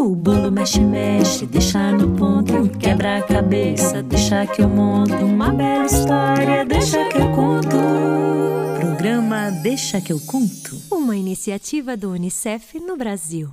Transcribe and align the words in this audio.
O 0.00 0.16
bolo 0.16 0.50
mexe, 0.50 0.80
mexe, 0.80 1.44
deixa 1.44 1.92
no 1.92 2.16
ponto. 2.16 2.70
Quebra 2.78 3.18
a 3.18 3.22
cabeça, 3.22 4.02
deixa 4.02 4.46
que 4.46 4.62
eu 4.62 4.68
monto. 4.68 5.12
Uma 5.12 5.52
bela 5.52 5.84
história, 5.84 6.64
deixa 6.64 7.06
que 7.10 7.18
eu 7.18 7.30
conto. 7.32 7.76
Programa 8.80 9.50
Deixa 9.62 10.00
que 10.00 10.10
eu 10.10 10.18
conto. 10.18 10.80
Uma 10.90 11.14
iniciativa 11.14 11.98
do 11.98 12.12
Unicef 12.12 12.80
no 12.80 12.96
Brasil. 12.96 13.50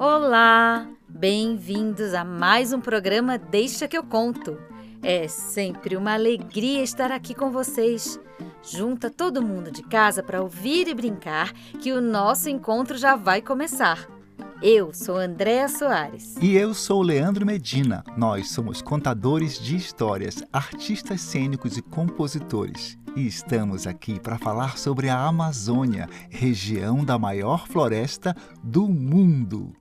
Olá, 0.00 0.84
bem-vindos 1.08 2.12
a 2.12 2.24
mais 2.24 2.72
um 2.72 2.80
programa 2.80 3.38
Deixa 3.38 3.86
que 3.86 3.96
eu 3.96 4.02
conto. 4.02 4.58
É 5.00 5.28
sempre 5.28 5.96
uma 5.96 6.14
alegria 6.14 6.82
estar 6.82 7.12
aqui 7.12 7.36
com 7.36 7.52
vocês. 7.52 8.18
Junta 8.64 9.08
todo 9.08 9.40
mundo 9.40 9.70
de 9.70 9.84
casa 9.84 10.24
para 10.24 10.42
ouvir 10.42 10.88
e 10.88 10.94
brincar, 10.94 11.52
que 11.80 11.92
o 11.92 12.00
nosso 12.00 12.48
encontro 12.48 12.98
já 12.98 13.14
vai 13.14 13.40
começar. 13.40 14.17
Eu 14.60 14.92
sou 14.92 15.16
Andréa 15.16 15.68
Soares. 15.68 16.34
E 16.42 16.56
eu 16.56 16.74
sou 16.74 17.00
Leandro 17.00 17.46
Medina. 17.46 18.02
Nós 18.16 18.50
somos 18.50 18.82
contadores 18.82 19.56
de 19.56 19.76
histórias, 19.76 20.42
artistas 20.52 21.20
cênicos 21.20 21.76
e 21.76 21.82
compositores. 21.82 22.98
E 23.14 23.24
estamos 23.24 23.86
aqui 23.86 24.18
para 24.18 24.36
falar 24.36 24.76
sobre 24.76 25.08
a 25.08 25.16
Amazônia, 25.16 26.08
região 26.28 27.04
da 27.04 27.16
maior 27.16 27.68
floresta 27.68 28.34
do 28.60 28.88
mundo. 28.88 29.72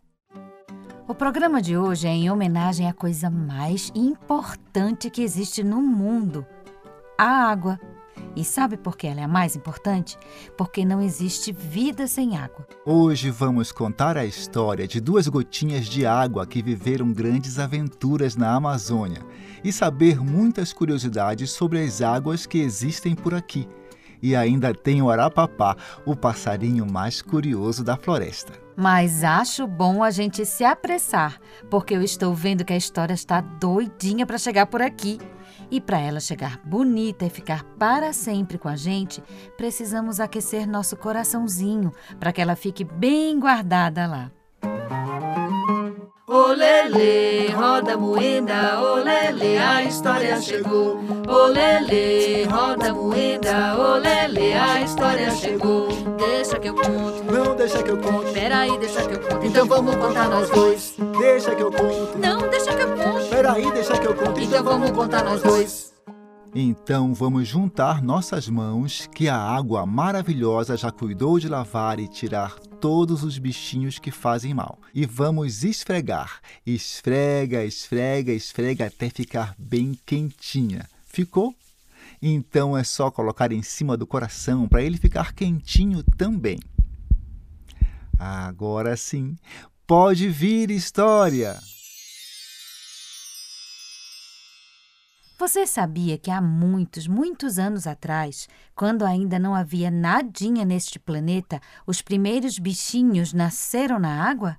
O 1.07 1.15
programa 1.15 1.59
de 1.59 1.75
hoje 1.75 2.05
é 2.05 2.11
em 2.11 2.29
homenagem 2.29 2.87
à 2.87 2.93
coisa 2.93 3.31
mais 3.31 3.91
importante 3.95 5.09
que 5.09 5.23
existe 5.23 5.63
no 5.63 5.81
mundo: 5.81 6.45
a 7.17 7.49
água. 7.49 7.79
E 8.35 8.43
sabe 8.43 8.77
por 8.77 8.97
que 8.97 9.07
ela 9.07 9.21
é 9.21 9.23
a 9.23 9.27
mais 9.27 9.55
importante? 9.55 10.17
Porque 10.57 10.85
não 10.85 11.01
existe 11.01 11.51
vida 11.51 12.07
sem 12.07 12.37
água. 12.37 12.67
Hoje 12.85 13.31
vamos 13.31 13.71
contar 13.71 14.17
a 14.17 14.25
história 14.25 14.87
de 14.87 14.99
duas 14.99 15.27
gotinhas 15.27 15.85
de 15.85 16.05
água 16.05 16.45
que 16.45 16.61
viveram 16.61 17.11
grandes 17.11 17.59
aventuras 17.59 18.35
na 18.35 18.53
Amazônia 18.53 19.21
e 19.63 19.71
saber 19.71 20.19
muitas 20.19 20.71
curiosidades 20.71 21.51
sobre 21.51 21.83
as 21.83 22.01
águas 22.01 22.45
que 22.45 22.59
existem 22.59 23.15
por 23.15 23.33
aqui. 23.33 23.67
E 24.21 24.35
ainda 24.35 24.73
tem 24.73 25.01
o 25.01 25.09
arapapá, 25.09 25.75
o 26.05 26.15
passarinho 26.15 26.85
mais 26.91 27.21
curioso 27.21 27.83
da 27.83 27.95
floresta. 27.95 28.53
Mas 28.75 29.23
acho 29.23 29.65
bom 29.65 30.03
a 30.03 30.11
gente 30.11 30.45
se 30.45 30.63
apressar, 30.63 31.39
porque 31.69 31.95
eu 31.95 32.01
estou 32.03 32.33
vendo 32.33 32.63
que 32.63 32.73
a 32.73 32.77
história 32.77 33.13
está 33.13 33.41
doidinha 33.41 34.25
para 34.25 34.37
chegar 34.37 34.67
por 34.67 34.81
aqui. 34.81 35.19
E 35.69 35.81
para 35.81 35.99
ela 35.99 36.19
chegar 36.19 36.57
bonita 36.63 37.25
e 37.25 37.29
ficar 37.29 37.63
para 37.77 38.13
sempre 38.13 38.57
com 38.57 38.69
a 38.69 38.75
gente, 38.75 39.21
precisamos 39.57 40.19
aquecer 40.19 40.67
nosso 40.67 40.95
coraçãozinho 40.95 41.91
para 42.19 42.31
que 42.31 42.41
ela 42.41 42.55
fique 42.55 42.83
bem 42.83 43.39
guardada 43.39 44.07
lá. 44.07 44.31
Olele, 46.29 47.53
roda 47.53 47.95
moeda, 47.95 48.81
olele, 48.81 49.57
a 49.57 49.81
história 49.85 50.41
chegou. 50.41 50.99
Olele, 51.25 52.43
roda 52.43 52.93
moeda, 52.93 53.77
olele, 53.77 54.51
a 54.51 54.81
história 54.81 55.31
chegou. 55.31 55.87
Deixa 56.17 56.59
que 56.59 56.67
eu 56.67 56.75
conto. 56.75 57.23
Não 57.31 57.55
deixa 57.55 57.81
que 57.81 57.91
eu 57.91 57.97
conto. 57.99 58.33
Peraí, 58.33 58.77
deixa 58.77 59.07
que 59.07 59.13
eu 59.13 59.21
conto. 59.21 59.45
Então 59.45 59.65
vamos 59.67 59.95
contar 59.95 60.27
nós 60.27 60.49
dois. 60.49 60.95
Deixa 61.17 61.55
que 61.55 61.63
eu 61.63 61.71
conto. 61.71 62.17
Não, 62.17 62.49
deixa 62.49 62.75
que 62.75 62.81
eu 62.81 62.97
conto. 62.97 63.29
Peraí, 63.29 63.71
deixa 63.71 63.97
que 63.97 64.07
eu 64.07 64.13
conto. 64.13 64.41
Então 64.41 64.63
vamos 64.65 64.91
contar 64.91 65.23
nós 65.23 65.41
dois. 65.41 65.96
Então 66.59 67.13
vamos 67.13 67.47
juntar 67.47 68.01
nossas 68.01 68.49
mãos, 68.49 69.07
que 69.13 69.29
a 69.29 69.37
água 69.37 69.85
maravilhosa 69.85 70.75
já 70.75 70.91
cuidou 70.91 71.37
de 71.37 71.47
lavar 71.47 71.99
e 71.99 72.07
tirar 72.07 72.57
todos 72.81 73.21
os 73.21 73.37
bichinhos 73.37 73.99
que 73.99 74.09
fazem 74.09 74.55
mal. 74.55 74.79
E 74.91 75.05
vamos 75.05 75.63
esfregar. 75.63 76.41
Esfrega, 76.65 77.63
esfrega, 77.63 78.31
esfrega 78.31 78.87
até 78.87 79.07
ficar 79.07 79.53
bem 79.55 79.95
quentinha. 80.03 80.89
Ficou? 81.05 81.53
Então 82.19 82.75
é 82.75 82.83
só 82.83 83.11
colocar 83.11 83.51
em 83.51 83.61
cima 83.61 83.95
do 83.95 84.07
coração 84.07 84.67
para 84.67 84.81
ele 84.81 84.97
ficar 84.97 85.33
quentinho 85.33 86.01
também. 86.17 86.57
Agora 88.17 88.97
sim, 88.97 89.37
pode 89.85 90.27
vir 90.27 90.71
história! 90.71 91.59
Você 95.39 95.67
sabia 95.67 96.17
que 96.17 96.31
há 96.31 96.41
muitos, 96.41 97.07
muitos 97.07 97.59
anos 97.59 97.85
atrás, 97.85 98.47
quando 98.75 99.05
ainda 99.05 99.37
não 99.37 99.53
havia 99.53 99.91
nadinha 99.91 100.65
neste 100.65 100.97
planeta, 100.97 101.61
os 101.85 102.01
primeiros 102.01 102.57
bichinhos 102.57 103.33
nasceram 103.33 103.99
na 103.99 104.27
água? 104.27 104.57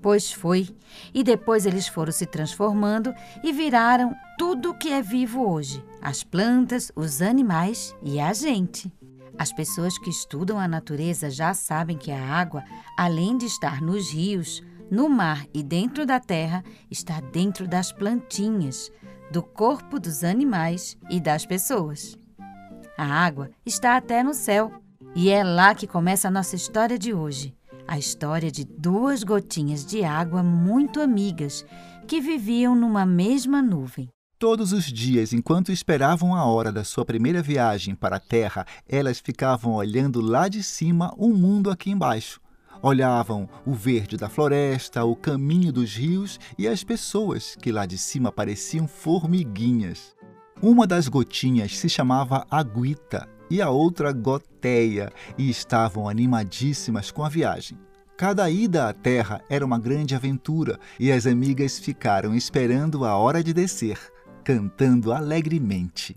Pois 0.00 0.32
foi, 0.32 0.74
e 1.12 1.22
depois 1.22 1.66
eles 1.66 1.86
foram 1.86 2.12
se 2.12 2.24
transformando 2.24 3.12
e 3.44 3.52
viraram 3.52 4.16
tudo 4.38 4.70
o 4.70 4.74
que 4.74 4.88
é 4.88 5.02
vivo 5.02 5.46
hoje: 5.46 5.84
as 6.00 6.24
plantas, 6.24 6.90
os 6.96 7.20
animais 7.20 7.94
e 8.02 8.18
a 8.18 8.32
gente. 8.32 8.90
As 9.38 9.52
pessoas 9.52 9.98
que 9.98 10.08
estudam 10.08 10.58
a 10.58 10.66
natureza 10.66 11.28
já 11.28 11.52
sabem 11.52 11.98
que 11.98 12.10
a 12.10 12.24
água, 12.24 12.64
além 12.96 13.36
de 13.36 13.44
estar 13.44 13.82
nos 13.82 14.10
rios, 14.10 14.62
no 14.90 15.10
mar 15.10 15.46
e 15.52 15.62
dentro 15.62 16.06
da 16.06 16.18
terra, 16.18 16.64
está 16.90 17.20
dentro 17.20 17.68
das 17.68 17.92
plantinhas 17.92 18.90
do 19.30 19.42
corpo 19.42 19.98
dos 19.98 20.24
animais 20.24 20.96
e 21.10 21.20
das 21.20 21.44
pessoas. 21.44 22.16
A 22.96 23.04
água 23.04 23.50
está 23.64 23.96
até 23.96 24.22
no 24.22 24.32
céu 24.32 24.72
e 25.14 25.28
é 25.30 25.42
lá 25.44 25.74
que 25.74 25.86
começa 25.86 26.28
a 26.28 26.30
nossa 26.30 26.56
história 26.56 26.98
de 26.98 27.12
hoje. 27.12 27.54
A 27.86 27.98
história 27.98 28.50
de 28.50 28.64
duas 28.64 29.22
gotinhas 29.22 29.84
de 29.84 30.02
água 30.02 30.42
muito 30.42 31.00
amigas 31.00 31.64
que 32.06 32.20
viviam 32.20 32.74
numa 32.74 33.04
mesma 33.04 33.62
nuvem. 33.62 34.08
Todos 34.38 34.72
os 34.72 34.84
dias, 34.84 35.32
enquanto 35.32 35.72
esperavam 35.72 36.34
a 36.34 36.44
hora 36.44 36.70
da 36.70 36.84
sua 36.84 37.06
primeira 37.06 37.42
viagem 37.42 37.94
para 37.94 38.16
a 38.16 38.20
Terra, 38.20 38.66
elas 38.86 39.18
ficavam 39.18 39.74
olhando 39.74 40.20
lá 40.20 40.46
de 40.46 40.62
cima 40.62 41.14
o 41.16 41.28
mundo 41.28 41.70
aqui 41.70 41.90
embaixo. 41.90 42.38
Olhavam 42.82 43.48
o 43.64 43.72
verde 43.72 44.16
da 44.16 44.28
floresta, 44.28 45.04
o 45.04 45.16
caminho 45.16 45.72
dos 45.72 45.94
rios 45.94 46.38
e 46.58 46.68
as 46.68 46.84
pessoas 46.84 47.56
que 47.56 47.72
lá 47.72 47.86
de 47.86 47.98
cima 47.98 48.30
pareciam 48.30 48.86
formiguinhas. 48.86 50.14
Uma 50.62 50.86
das 50.86 51.08
gotinhas 51.08 51.76
se 51.76 51.88
chamava 51.88 52.46
Aguita 52.50 53.28
e 53.50 53.60
a 53.60 53.70
outra 53.70 54.12
Goteia 54.12 55.12
e 55.36 55.50
estavam 55.50 56.08
animadíssimas 56.08 57.10
com 57.10 57.24
a 57.24 57.28
viagem. 57.28 57.78
Cada 58.16 58.48
ida 58.48 58.88
à 58.88 58.94
terra 58.94 59.42
era 59.50 59.64
uma 59.64 59.78
grande 59.78 60.14
aventura 60.14 60.78
e 60.98 61.12
as 61.12 61.26
amigas 61.26 61.78
ficaram 61.78 62.34
esperando 62.34 63.04
a 63.04 63.14
hora 63.14 63.44
de 63.44 63.52
descer, 63.52 63.98
cantando 64.42 65.12
alegremente. 65.12 66.16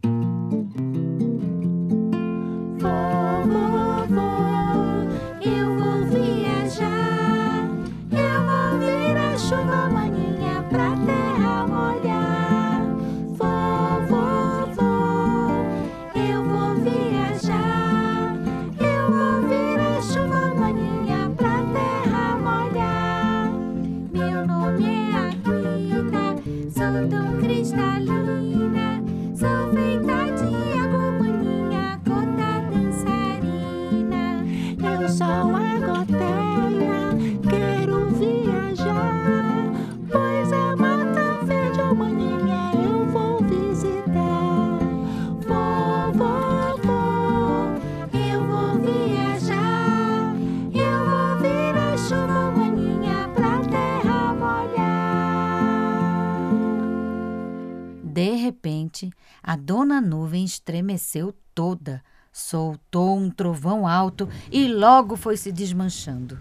Estremeceu 60.79 61.33
toda, 61.53 62.03
soltou 62.31 63.17
um 63.17 63.29
trovão 63.29 63.85
alto 63.85 64.29
e 64.51 64.67
logo 64.67 65.15
foi 65.17 65.35
se 65.35 65.51
desmanchando. 65.51 66.39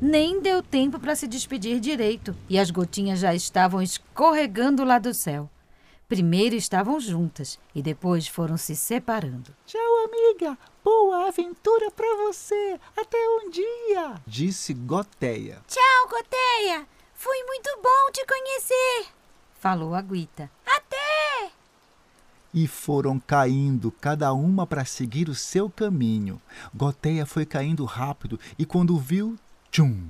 Nem 0.00 0.40
deu 0.40 0.62
tempo 0.62 0.98
para 1.00 1.16
se 1.16 1.26
despedir 1.26 1.80
direito 1.80 2.36
e 2.48 2.58
as 2.58 2.70
gotinhas 2.70 3.18
já 3.18 3.34
estavam 3.34 3.82
escorregando 3.82 4.84
lá 4.84 4.98
do 4.98 5.12
céu. 5.14 5.50
Primeiro 6.06 6.54
estavam 6.54 6.98
juntas 7.00 7.58
e 7.74 7.82
depois 7.82 8.26
foram 8.26 8.56
se 8.56 8.74
separando. 8.76 9.54
Tchau, 9.66 10.04
amiga. 10.04 10.56
Boa 10.82 11.28
aventura 11.28 11.90
para 11.90 12.16
você. 12.26 12.80
Até 12.96 13.18
um 13.18 13.50
dia, 13.50 14.14
disse 14.26 14.72
Goteia. 14.72 15.62
Tchau, 15.66 16.08
Goteia. 16.08 16.86
Foi 17.12 17.42
muito 17.44 17.68
bom 17.82 18.12
te 18.12 18.24
conhecer, 18.24 19.12
falou 19.58 19.92
a 19.92 20.00
Guita. 20.00 20.48
Até! 20.64 21.57
E 22.52 22.66
foram 22.66 23.20
caindo, 23.20 23.90
cada 23.90 24.32
uma 24.32 24.66
para 24.66 24.84
seguir 24.84 25.28
o 25.28 25.34
seu 25.34 25.68
caminho. 25.68 26.40
Goteia 26.74 27.26
foi 27.26 27.44
caindo 27.44 27.84
rápido 27.84 28.40
e 28.58 28.64
quando 28.64 28.98
viu, 28.98 29.36
tchum, 29.70 30.06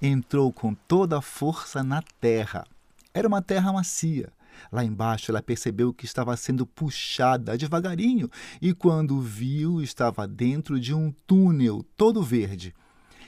entrou 0.00 0.52
com 0.52 0.74
toda 0.74 1.18
a 1.18 1.22
força 1.22 1.82
na 1.82 2.02
terra. 2.20 2.66
Era 3.12 3.28
uma 3.28 3.42
terra 3.42 3.72
macia. 3.72 4.32
Lá 4.72 4.84
embaixo 4.84 5.30
ela 5.30 5.42
percebeu 5.42 5.92
que 5.92 6.04
estava 6.04 6.36
sendo 6.36 6.66
puxada 6.66 7.58
devagarinho 7.58 8.30
e, 8.60 8.72
quando 8.72 9.20
viu, 9.20 9.82
estava 9.82 10.26
dentro 10.26 10.80
de 10.80 10.94
um 10.94 11.12
túnel 11.26 11.84
todo 11.96 12.22
verde. 12.22 12.74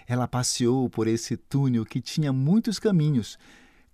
Ela 0.06 0.28
passeou 0.28 0.88
por 0.88 1.06
esse 1.06 1.36
túnel 1.36 1.84
que 1.84 2.00
tinha 2.00 2.32
muitos 2.32 2.78
caminhos. 2.78 3.38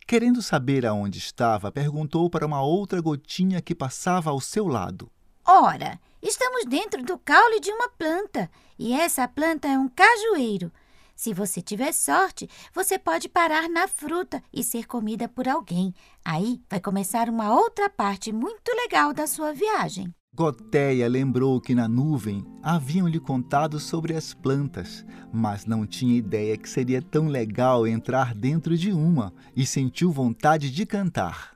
Querendo 0.07 0.43
saber 0.43 0.85
aonde 0.85 1.19
estava, 1.19 1.71
perguntou 1.71 2.29
para 2.29 2.47
uma 2.47 2.63
outra 2.63 3.01
gotinha 3.01 3.63
que 3.63 3.75
passava 3.75 4.31
ao 4.31 4.41
seu 4.41 4.67
lado. 4.67 5.11
Ora, 5.45 5.99
estamos 6.21 6.65
dentro 6.67 7.03
do 7.03 7.19
caule 7.19 7.61
de 7.61 7.71
uma 7.71 7.89
planta 7.89 8.51
e 8.79 8.93
essa 8.93 9.27
planta 9.27 9.69
é 9.69 9.79
um 9.79 9.89
cajueiro. 9.89 10.73
Se 11.15 11.33
você 11.33 11.61
tiver 11.61 11.93
sorte, 11.93 12.49
você 12.75 12.99
pode 12.99 13.29
parar 13.29 13.69
na 13.69 13.87
fruta 13.87 14.43
e 14.53 14.65
ser 14.65 14.87
comida 14.87 15.29
por 15.29 15.49
alguém. 15.49 15.95
Aí 16.25 16.61
vai 16.69 16.81
começar 16.81 17.29
uma 17.29 17.55
outra 17.55 17.89
parte 17.89 18.33
muito 18.33 18.73
legal 18.75 19.13
da 19.13 19.27
sua 19.27 19.53
viagem. 19.53 20.13
Goteia 20.35 21.07
lembrou 21.09 21.61
que 21.61 21.75
na 21.75 21.87
nuvem 21.87 22.43
haviam 22.63 23.07
lhe 23.07 23.21
contado 23.21 23.79
sobre 23.79 24.17
as 24.17 24.33
plantas, 24.33 25.05
mas 25.31 25.67
não 25.67 25.87
tinha 25.87 26.17
ideia 26.17 26.57
que 26.57 26.71
seria 26.71 27.03
tão 27.03 27.29
legal 27.29 27.87
entrar 27.87 28.35
dentro 28.35 28.75
de 28.75 28.93
uma 28.93 29.31
e 29.55 29.67
sentiu 29.67 30.11
vontade 30.11 30.71
de 30.71 30.87
cantar. 30.87 31.53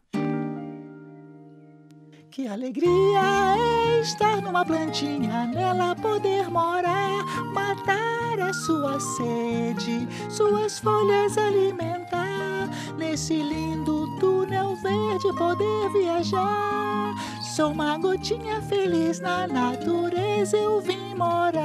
Que 2.31 2.47
alegria 2.47 3.19
é 3.57 4.01
estar 4.03 4.43
numa 4.43 4.63
plantinha, 4.63 5.47
nela 5.47 5.97
poder 5.97 6.51
morar, 6.51 7.25
matar 7.55 8.39
a 8.41 8.53
sua 8.53 9.01
sede, 9.01 10.07
suas 10.29 10.79
folhas 10.81 11.39
alimentar, 11.39 12.69
nesse 12.99 13.39
lindo 13.39 14.19
túnel 14.21 14.77
verde 14.77 15.33
poder 15.39 15.91
viajar. 15.95 17.15
Sou 17.57 17.73
uma 17.73 17.97
gotinha 17.97 18.61
feliz 18.61 19.19
na 19.19 19.47
natureza, 19.47 20.59
eu 20.59 20.79
vim 20.79 21.15
morar. 21.15 21.63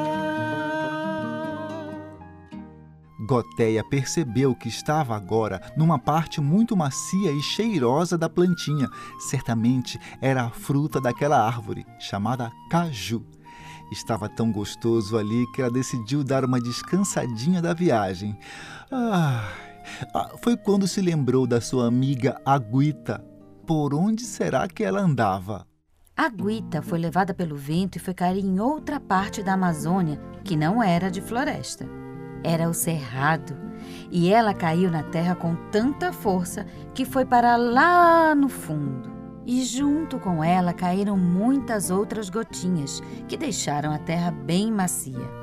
Goteia 3.27 3.83
percebeu 3.83 4.55
que 4.55 4.69
estava 4.69 5.13
agora 5.13 5.61
numa 5.75 5.99
parte 5.99 6.39
muito 6.39 6.77
macia 6.77 7.33
e 7.33 7.41
cheirosa 7.41 8.17
da 8.17 8.29
plantinha. 8.29 8.88
Certamente 9.19 9.99
era 10.21 10.45
a 10.45 10.49
fruta 10.49 11.01
daquela 11.01 11.45
árvore, 11.45 11.85
chamada 11.99 12.49
caju. 12.69 13.25
Estava 13.91 14.29
tão 14.29 14.49
gostoso 14.49 15.17
ali 15.17 15.45
que 15.53 15.61
ela 15.61 15.69
decidiu 15.69 16.23
dar 16.23 16.45
uma 16.45 16.61
descansadinha 16.61 17.61
da 17.61 17.73
viagem. 17.73 18.39
Ah, 18.89 19.45
foi 20.41 20.55
quando 20.55 20.87
se 20.87 21.01
lembrou 21.01 21.45
da 21.45 21.59
sua 21.59 21.85
amiga 21.85 22.41
Aguita. 22.45 23.21
Por 23.67 23.94
onde 23.94 24.23
será 24.23 24.69
que 24.69 24.85
ela 24.85 25.01
andava? 25.01 25.69
A 26.21 26.29
Guita 26.29 26.83
foi 26.83 27.00
levada 27.00 27.33
pelo 27.33 27.56
vento 27.56 27.95
e 27.95 28.00
foi 28.00 28.13
cair 28.13 28.45
em 28.45 28.59
outra 28.59 29.00
parte 29.00 29.41
da 29.41 29.53
Amazônia 29.53 30.21
que 30.44 30.56
não 30.56 30.83
era 30.83 31.09
de 31.09 31.19
floresta 31.19 31.89
era 32.44 32.69
o 32.69 32.73
cerrado, 32.73 33.57
e 34.12 34.31
ela 34.31 34.53
caiu 34.53 34.89
na 34.89 35.03
terra 35.03 35.35
com 35.35 35.56
tanta 35.71 36.12
força 36.13 36.65
que 36.94 37.06
foi 37.06 37.25
para 37.25 37.56
lá 37.56 38.35
no 38.35 38.50
fundo. 38.50 39.09
E 39.45 39.63
junto 39.63 40.19
com 40.19 40.44
ela 40.44 40.73
caíram 40.73 41.18
muitas 41.18 41.89
outras 41.89 42.29
gotinhas 42.29 43.01
que 43.27 43.35
deixaram 43.35 43.91
a 43.91 43.97
terra 43.97 44.31
bem 44.31 44.71
macia. 44.71 45.41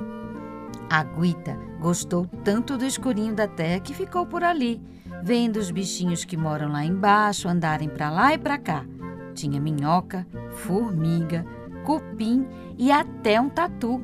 A 0.88 1.02
Guita 1.02 1.58
gostou 1.80 2.26
tanto 2.44 2.76
do 2.78 2.84
escurinho 2.84 3.34
da 3.34 3.48
terra 3.48 3.80
que 3.80 3.92
ficou 3.92 4.24
por 4.24 4.44
ali, 4.44 4.80
vendo 5.22 5.56
os 5.56 5.70
bichinhos 5.70 6.24
que 6.24 6.36
moram 6.36 6.70
lá 6.70 6.84
embaixo 6.84 7.48
andarem 7.48 7.88
para 7.88 8.10
lá 8.10 8.34
e 8.34 8.38
para 8.38 8.58
cá. 8.58 8.84
Tinha 9.38 9.60
minhoca, 9.60 10.26
formiga, 10.50 11.46
cupim 11.84 12.44
e 12.76 12.90
até 12.90 13.40
um 13.40 13.48
tatu. 13.48 14.02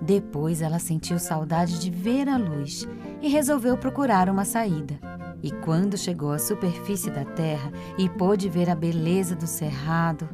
Depois 0.00 0.62
ela 0.62 0.78
sentiu 0.78 1.18
saudade 1.18 1.80
de 1.80 1.90
ver 1.90 2.28
a 2.28 2.36
luz 2.36 2.86
e 3.20 3.28
resolveu 3.28 3.76
procurar 3.76 4.28
uma 4.28 4.44
saída. 4.44 4.96
E 5.42 5.50
quando 5.50 5.98
chegou 5.98 6.30
à 6.30 6.38
superfície 6.38 7.10
da 7.10 7.24
terra 7.24 7.72
e 7.98 8.08
pôde 8.08 8.48
ver 8.48 8.70
a 8.70 8.76
beleza 8.76 9.34
do 9.34 9.44
cerrado, 9.44 10.28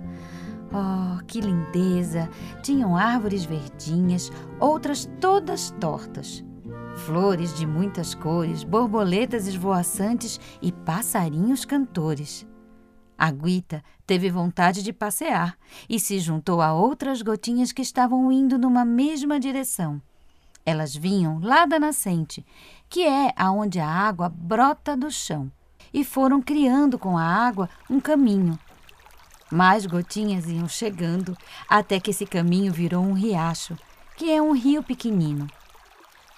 oh, 0.71 1.25
que 1.25 1.41
lindeza! 1.41 2.29
Tinham 2.62 2.94
árvores 2.94 3.43
verdinhas, 3.43 4.31
outras 4.61 5.09
todas 5.19 5.71
tortas. 5.81 6.44
Flores 7.06 7.55
de 7.55 7.67
muitas 7.67 8.15
cores, 8.15 8.65
borboletas 8.65 9.47
esvoaçantes 9.47 10.38
e 10.61 10.71
passarinhos 10.71 11.65
cantores. 11.65 12.47
A 13.18 13.30
Guita 13.30 13.82
teve 14.06 14.30
vontade 14.30 14.82
de 14.82 14.92
passear 14.92 15.56
e 15.88 15.98
se 15.98 16.18
juntou 16.18 16.60
a 16.60 16.74
outras 16.74 17.22
gotinhas 17.22 17.72
que 17.72 17.80
estavam 17.80 18.30
indo 18.30 18.58
numa 18.58 18.84
mesma 18.84 19.40
direção. 19.40 20.00
Elas 20.66 20.94
vinham 20.94 21.38
lá 21.40 21.64
da 21.64 21.78
nascente, 21.78 22.44
que 22.90 23.06
é 23.06 23.32
aonde 23.36 23.78
a 23.78 23.88
água 23.88 24.28
brota 24.28 24.96
do 24.96 25.10
chão, 25.10 25.50
e 25.94 26.04
foram 26.04 26.42
criando 26.42 26.98
com 26.98 27.16
a 27.16 27.24
água 27.24 27.70
um 27.88 28.00
caminho. 28.00 28.58
Mais 29.50 29.86
gotinhas 29.86 30.46
iam 30.46 30.68
chegando 30.68 31.36
até 31.68 32.00
que 32.00 32.10
esse 32.10 32.26
caminho 32.26 32.72
virou 32.72 33.02
um 33.02 33.12
riacho, 33.12 33.78
que 34.16 34.30
é 34.30 34.42
um 34.42 34.52
rio 34.52 34.82
pequenino. 34.82 35.46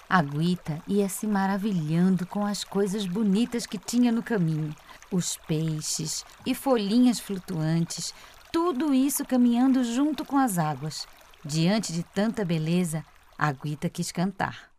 A 0.07 0.21
Guita 0.21 0.81
ia 0.87 1.09
se 1.09 1.27
maravilhando 1.27 2.25
com 2.25 2.45
as 2.45 2.63
coisas 2.63 3.05
bonitas 3.05 3.65
que 3.65 3.77
tinha 3.77 4.11
no 4.11 4.23
caminho 4.23 4.73
os 5.11 5.37
peixes 5.47 6.25
e 6.45 6.53
folhinhas 6.53 7.19
flutuantes, 7.19 8.13
tudo 8.51 8.93
isso 8.93 9.25
caminhando 9.25 9.83
junto 9.83 10.25
com 10.25 10.37
as 10.37 10.57
águas. 10.57 11.07
Diante 11.43 11.93
de 11.93 12.03
tanta 12.03 12.43
beleza, 12.43 13.05
a 13.37 13.51
Guita 13.51 13.89
quis 13.89 14.11
cantar. 14.11 14.69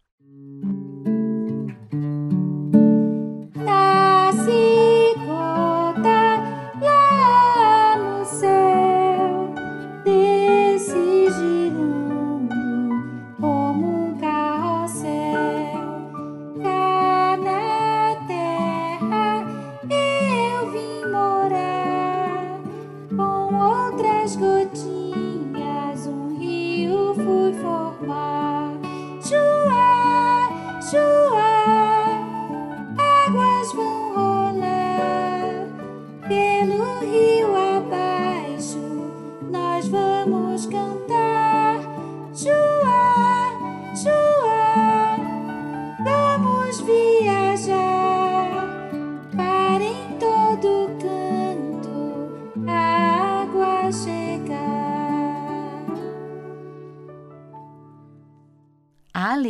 Vui 27.17 27.53
và. 28.01 28.50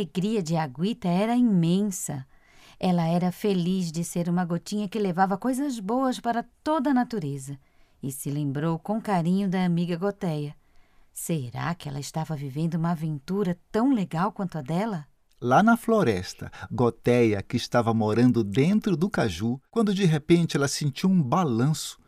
Alegria 0.01 0.41
de 0.41 0.55
Aguita 0.55 1.07
era 1.07 1.35
imensa. 1.35 2.25
Ela 2.79 3.05
era 3.05 3.31
feliz 3.31 3.91
de 3.91 4.03
ser 4.03 4.27
uma 4.27 4.43
gotinha 4.43 4.89
que 4.89 4.97
levava 4.97 5.37
coisas 5.37 5.79
boas 5.79 6.19
para 6.19 6.43
toda 6.63 6.89
a 6.89 6.93
natureza 6.93 7.55
e 8.01 8.11
se 8.11 8.31
lembrou 8.31 8.79
com 8.79 8.99
carinho 8.99 9.47
da 9.47 9.63
amiga 9.63 9.95
Goteia. 9.95 10.55
Será 11.13 11.75
que 11.75 11.87
ela 11.87 11.99
estava 11.99 12.35
vivendo 12.35 12.75
uma 12.75 12.91
aventura 12.91 13.55
tão 13.71 13.93
legal 13.93 14.31
quanto 14.31 14.57
a 14.57 14.61
dela? 14.63 15.05
Lá 15.39 15.61
na 15.61 15.77
floresta, 15.77 16.51
Goteia, 16.71 17.43
que 17.43 17.57
estava 17.57 17.93
morando 17.93 18.43
dentro 18.43 18.97
do 18.97 19.07
caju, 19.07 19.61
quando 19.69 19.93
de 19.93 20.05
repente 20.05 20.57
ela 20.57 20.67
sentiu 20.67 21.11
um 21.11 21.21
balanço 21.21 21.99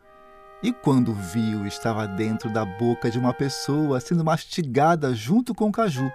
e 0.64 0.72
quando 0.72 1.14
viu, 1.14 1.64
estava 1.64 2.08
dentro 2.08 2.52
da 2.52 2.64
boca 2.64 3.08
de 3.08 3.20
uma 3.20 3.32
pessoa 3.32 4.00
sendo 4.00 4.24
mastigada 4.24 5.14
junto 5.14 5.54
com 5.54 5.68
o 5.68 5.72
caju. 5.72 6.10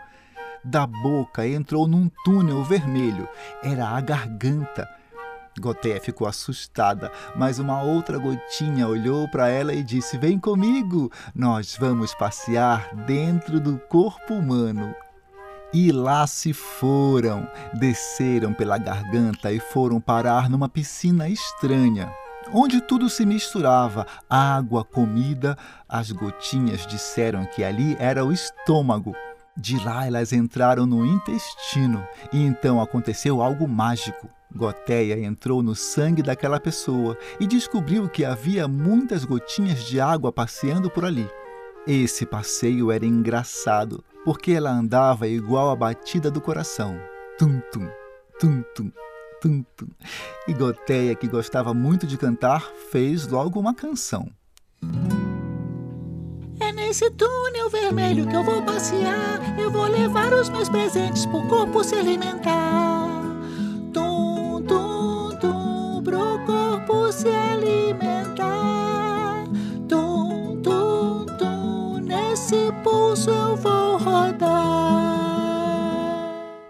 Da 0.64 0.86
boca 0.86 1.48
entrou 1.48 1.88
num 1.88 2.10
túnel 2.24 2.64
vermelho. 2.64 3.28
Era 3.64 3.90
a 3.90 4.02
garganta. 4.02 4.88
Goteia 5.60 6.00
ficou 6.00 6.28
assustada, 6.28 7.12
mas 7.36 7.60
uma 7.60 7.82
outra 7.82 8.18
gotinha 8.18 8.88
olhou 8.88 9.28
para 9.30 9.50
ela 9.50 9.74
e 9.74 9.84
disse: 9.84 10.18
Vem 10.18 10.40
comigo, 10.40 11.12
nós 11.36 11.76
vamos 11.78 12.14
passear 12.14 12.96
dentro 13.06 13.60
do 13.60 13.78
corpo 13.78 14.34
humano. 14.34 14.96
E 15.74 15.92
lá 15.92 16.26
se 16.26 16.54
foram, 16.54 17.48
desceram 17.74 18.54
pela 18.54 18.78
garganta 18.78 19.52
e 19.52 19.60
foram 19.60 20.00
parar 20.00 20.50
numa 20.50 20.68
piscina 20.68 21.30
estranha 21.30 22.12
onde 22.54 22.82
tudo 22.82 23.10
se 23.10 23.26
misturava: 23.26 24.06
água, 24.30 24.84
comida. 24.84 25.58
As 25.88 26.12
gotinhas 26.12 26.86
disseram 26.88 27.46
que 27.46 27.64
ali 27.64 27.96
era 28.00 28.24
o 28.24 28.32
estômago. 28.32 29.16
De 29.60 29.78
lá 29.84 30.08
elas 30.08 30.32
entraram 30.32 30.86
no 30.86 31.06
intestino 31.06 32.02
e 32.32 32.42
então 32.42 32.82
aconteceu 32.82 33.42
algo 33.42 33.68
mágico. 33.68 34.30
Goteia 34.56 35.20
entrou 35.20 35.62
no 35.62 35.76
sangue 35.76 36.24
daquela 36.24 36.60
pessoa 36.60 37.18
e 37.40 37.46
descobriu 37.46 38.08
que 38.10 38.24
havia 38.24 38.68
muitas 38.68 39.26
gotinhas 39.26 39.84
de 39.84 40.00
água 40.00 40.32
passeando 40.32 40.90
por 40.90 41.04
ali. 41.06 41.30
Esse 41.86 42.26
passeio 42.26 42.92
era 42.92 43.06
engraçado, 43.06 44.04
porque 44.24 44.54
ela 44.54 44.72
andava 44.72 45.28
igual 45.28 45.70
a 45.70 45.76
batida 45.76 46.32
do 46.32 46.42
coração. 46.42 46.98
Tum 47.38 47.62
tum, 47.72 47.88
tum 48.40 48.64
tum, 48.76 48.92
tum, 49.42 49.64
tum. 49.76 49.88
E 50.48 50.54
Goteia, 50.54 51.16
que 51.16 51.28
gostava 51.28 51.74
muito 51.74 52.08
de 52.08 52.18
cantar, 52.18 52.62
fez 52.92 53.28
logo 53.28 53.60
uma 53.60 53.74
canção. 53.74 54.30
É 56.70 56.72
nesse 56.72 57.10
túnel 57.10 57.68
vermelho 57.68 58.28
que 58.28 58.36
eu 58.36 58.44
vou 58.44 58.62
passear. 58.62 59.40
Eu 59.60 59.72
vou 59.72 59.88
levar 59.88 60.32
os 60.32 60.50
meus 60.50 60.70
presentes 60.70 61.26
pro 61.26 61.42
corpo 61.48 61.84
se 61.84 61.96
alimentar. 61.96 62.89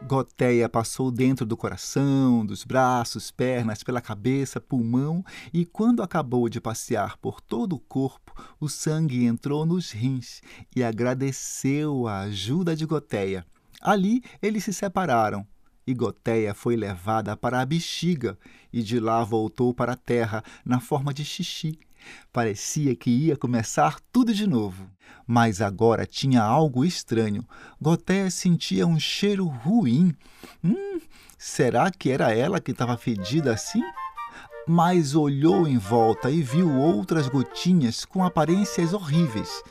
Goteia 0.10 0.68
passou 0.68 1.12
dentro 1.12 1.46
do 1.46 1.56
coração, 1.56 2.44
dos 2.44 2.64
braços, 2.64 3.30
pernas, 3.30 3.84
pela 3.84 4.02
cabeça, 4.02 4.60
pulmão 4.60 5.24
e, 5.54 5.68
quando 5.68 6.02
acabou 6.02 6.50
de 6.50 6.60
passear 6.60 7.16
por 7.18 7.40
todo 7.40 7.76
o 7.76 7.80
corpo, 7.80 8.34
o 8.60 8.68
sangue 8.68 9.26
entrou 9.26 9.68
nos 9.68 9.92
rins 9.92 10.42
e 10.76 10.84
agradeceu 10.84 12.08
a 12.08 12.22
ajuda 12.22 12.76
de 12.76 12.88
Goteia. 12.88 13.46
Ali 13.80 14.24
eles 14.42 14.64
se 14.64 14.74
separaram 14.74 15.46
e 15.86 15.94
Goteia 15.94 16.56
foi 16.56 16.76
levada 16.76 17.38
para 17.38 17.62
a 17.62 17.66
bexiga 17.66 18.36
e 18.74 18.82
de 18.82 19.00
lá 19.00 19.24
voltou 19.24 19.76
para 19.76 19.92
a 19.92 19.96
terra 19.96 20.44
na 20.66 20.80
forma 20.80 21.14
de 21.14 21.24
xixi 21.24 21.78
Parecia 22.32 22.96
que 22.96 23.10
ia 23.10 23.36
começar 23.36 24.00
tudo 24.12 24.34
de 24.34 24.48
novo. 24.48 24.90
Mas 25.26 25.62
agora 25.62 26.06
tinha 26.06 26.42
algo 26.42 26.84
estranho. 26.84 27.46
Gotéia 27.82 28.30
sentia 28.32 28.86
um 28.88 29.00
cheiro 29.00 29.46
ruim. 29.46 30.16
Hum, 30.64 31.00
será 31.38 31.92
que 31.92 32.10
era 32.10 32.34
ela 32.34 32.60
que 32.60 32.72
estava 32.72 32.98
fedida 32.98 33.54
assim? 33.54 33.84
Mas 34.68 35.16
olhou 35.16 35.68
em 35.68 35.78
volta 35.78 36.30
e 36.30 36.42
viu 36.42 36.76
outras 36.76 37.28
gotinhas 37.28 38.06
com 38.06 38.24
aparências 38.24 38.94
horríveis. 38.94 39.64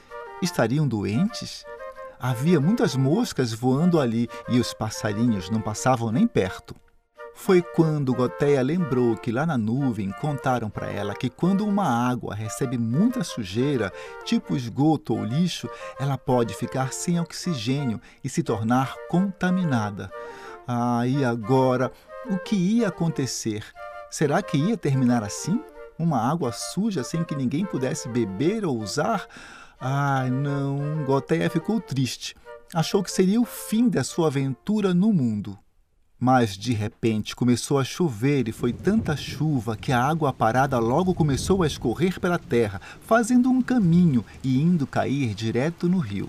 Estariam 0.42 0.87
doentes? 0.87 1.64
Havia 2.21 2.61
muitas 2.61 2.97
moscas 2.97 3.52
voando 3.52 4.00
ali 4.00 4.28
e 4.49 4.59
os 4.59 4.75
passarinhos 4.75 5.50
não 5.50 5.61
passavam 5.61 6.11
nem 6.11 6.26
perto. 6.26 6.75
Foi 7.40 7.62
quando 7.62 8.12
Goteia 8.12 8.61
lembrou 8.61 9.16
que 9.16 9.30
lá 9.30 9.47
na 9.47 9.57
nuvem 9.57 10.11
contaram 10.21 10.68
para 10.68 10.90
ela 10.90 11.14
que 11.14 11.30
quando 11.30 11.64
uma 11.64 11.87
água 11.87 12.35
recebe 12.35 12.76
muita 12.76 13.23
sujeira, 13.23 13.92
tipo 14.25 14.57
esgoto 14.57 15.14
ou 15.14 15.25
lixo, 15.25 15.71
ela 16.00 16.18
pode 16.18 16.52
ficar 16.52 16.92
sem 16.92 17.18
oxigênio 17.18 18.00
e 18.25 18.28
se 18.28 18.42
tornar 18.42 18.92
contaminada. 19.09 20.11
Ah, 20.66 21.07
e 21.07 21.25
agora, 21.25 21.92
o 22.28 22.38
que 22.38 22.57
ia 22.57 22.88
acontecer? 22.88 23.64
Será 24.11 24.42
que 24.42 24.59
ia 24.59 24.76
terminar 24.76 25.23
assim? 25.23 25.62
Uma 25.97 26.21
água 26.21 26.50
suja 26.50 27.04
sem 27.04 27.23
que 27.23 27.37
ninguém 27.37 27.64
pudesse 27.64 28.09
beber 28.09 28.66
ou 28.66 28.78
usar? 28.78 29.26
Ai, 29.80 30.28
não, 30.28 31.04
Goteia 31.04 31.49
ficou 31.49 31.80
triste. 31.80 32.37
Achou 32.75 33.02
que 33.02 33.12
seria 33.12 33.40
o 33.40 33.47
fim 33.47 33.88
da 33.88 34.02
sua 34.02 34.26
aventura 34.26 34.92
no 34.92 35.12
mundo. 35.12 35.57
Mas 36.21 36.59
de 36.59 36.73
repente 36.73 37.37
começou 37.37 37.79
a 37.79 37.85
chover 37.85 38.49
e 38.49 38.53
foi 38.53 38.73
tanta 38.73 39.17
chuva 39.17 39.77
que 39.77 39.93
a 39.93 40.03
água 40.03 40.33
parada 40.33 40.77
logo 40.81 41.15
começou 41.15 41.63
a 41.63 41.67
escorrer 41.67 42.19
pela 42.19 42.39
terra, 42.39 42.81
fazendo 43.07 43.49
um 43.49 43.63
caminho 43.63 44.25
e 44.43 44.61
indo 44.61 44.85
cair 44.85 45.33
direto 45.33 45.89
no 45.89 45.99
rio. 45.99 46.29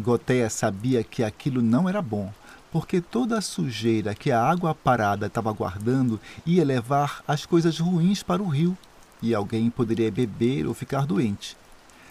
Goteia 0.00 0.48
sabia 0.48 1.04
que 1.04 1.22
aquilo 1.22 1.60
não 1.60 1.86
era 1.86 2.00
bom, 2.00 2.32
porque 2.70 3.02
toda 3.02 3.36
a 3.36 3.42
sujeira 3.42 4.14
que 4.14 4.30
a 4.30 4.42
água 4.42 4.74
parada 4.74 5.26
estava 5.26 5.52
guardando 5.52 6.18
ia 6.46 6.64
levar 6.64 7.22
as 7.28 7.44
coisas 7.44 7.78
ruins 7.78 8.22
para 8.22 8.42
o 8.42 8.48
rio 8.48 8.74
e 9.20 9.34
alguém 9.34 9.68
poderia 9.68 10.10
beber 10.10 10.66
ou 10.66 10.72
ficar 10.72 11.04
doente. 11.04 11.54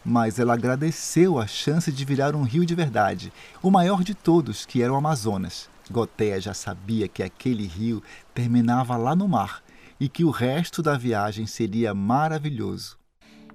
Mas 0.05 0.37
ela 0.37 0.53
agradeceu 0.53 1.39
a 1.39 1.47
chance 1.47 1.91
de 1.91 2.05
virar 2.05 2.35
um 2.35 2.43
rio 2.43 2.63
de 2.63 2.75
verdade, 2.75 3.33
o 3.59 3.71
maior 3.71 4.03
de 4.03 4.13
todos, 4.13 4.67
que 4.67 4.83
era 4.83 4.93
o 4.93 4.95
Amazonas. 4.95 5.70
Goteia 5.89 6.39
já 6.39 6.53
sabia 6.53 7.07
que 7.07 7.23
aquele 7.23 7.65
rio 7.65 8.01
terminava 8.33 8.95
lá 8.97 9.15
no 9.15 9.27
mar 9.27 9.63
e 9.99 10.07
que 10.07 10.23
o 10.23 10.29
resto 10.29 10.81
da 10.81 10.97
viagem 10.97 11.45
seria 11.45 11.93
maravilhoso. 11.93 12.97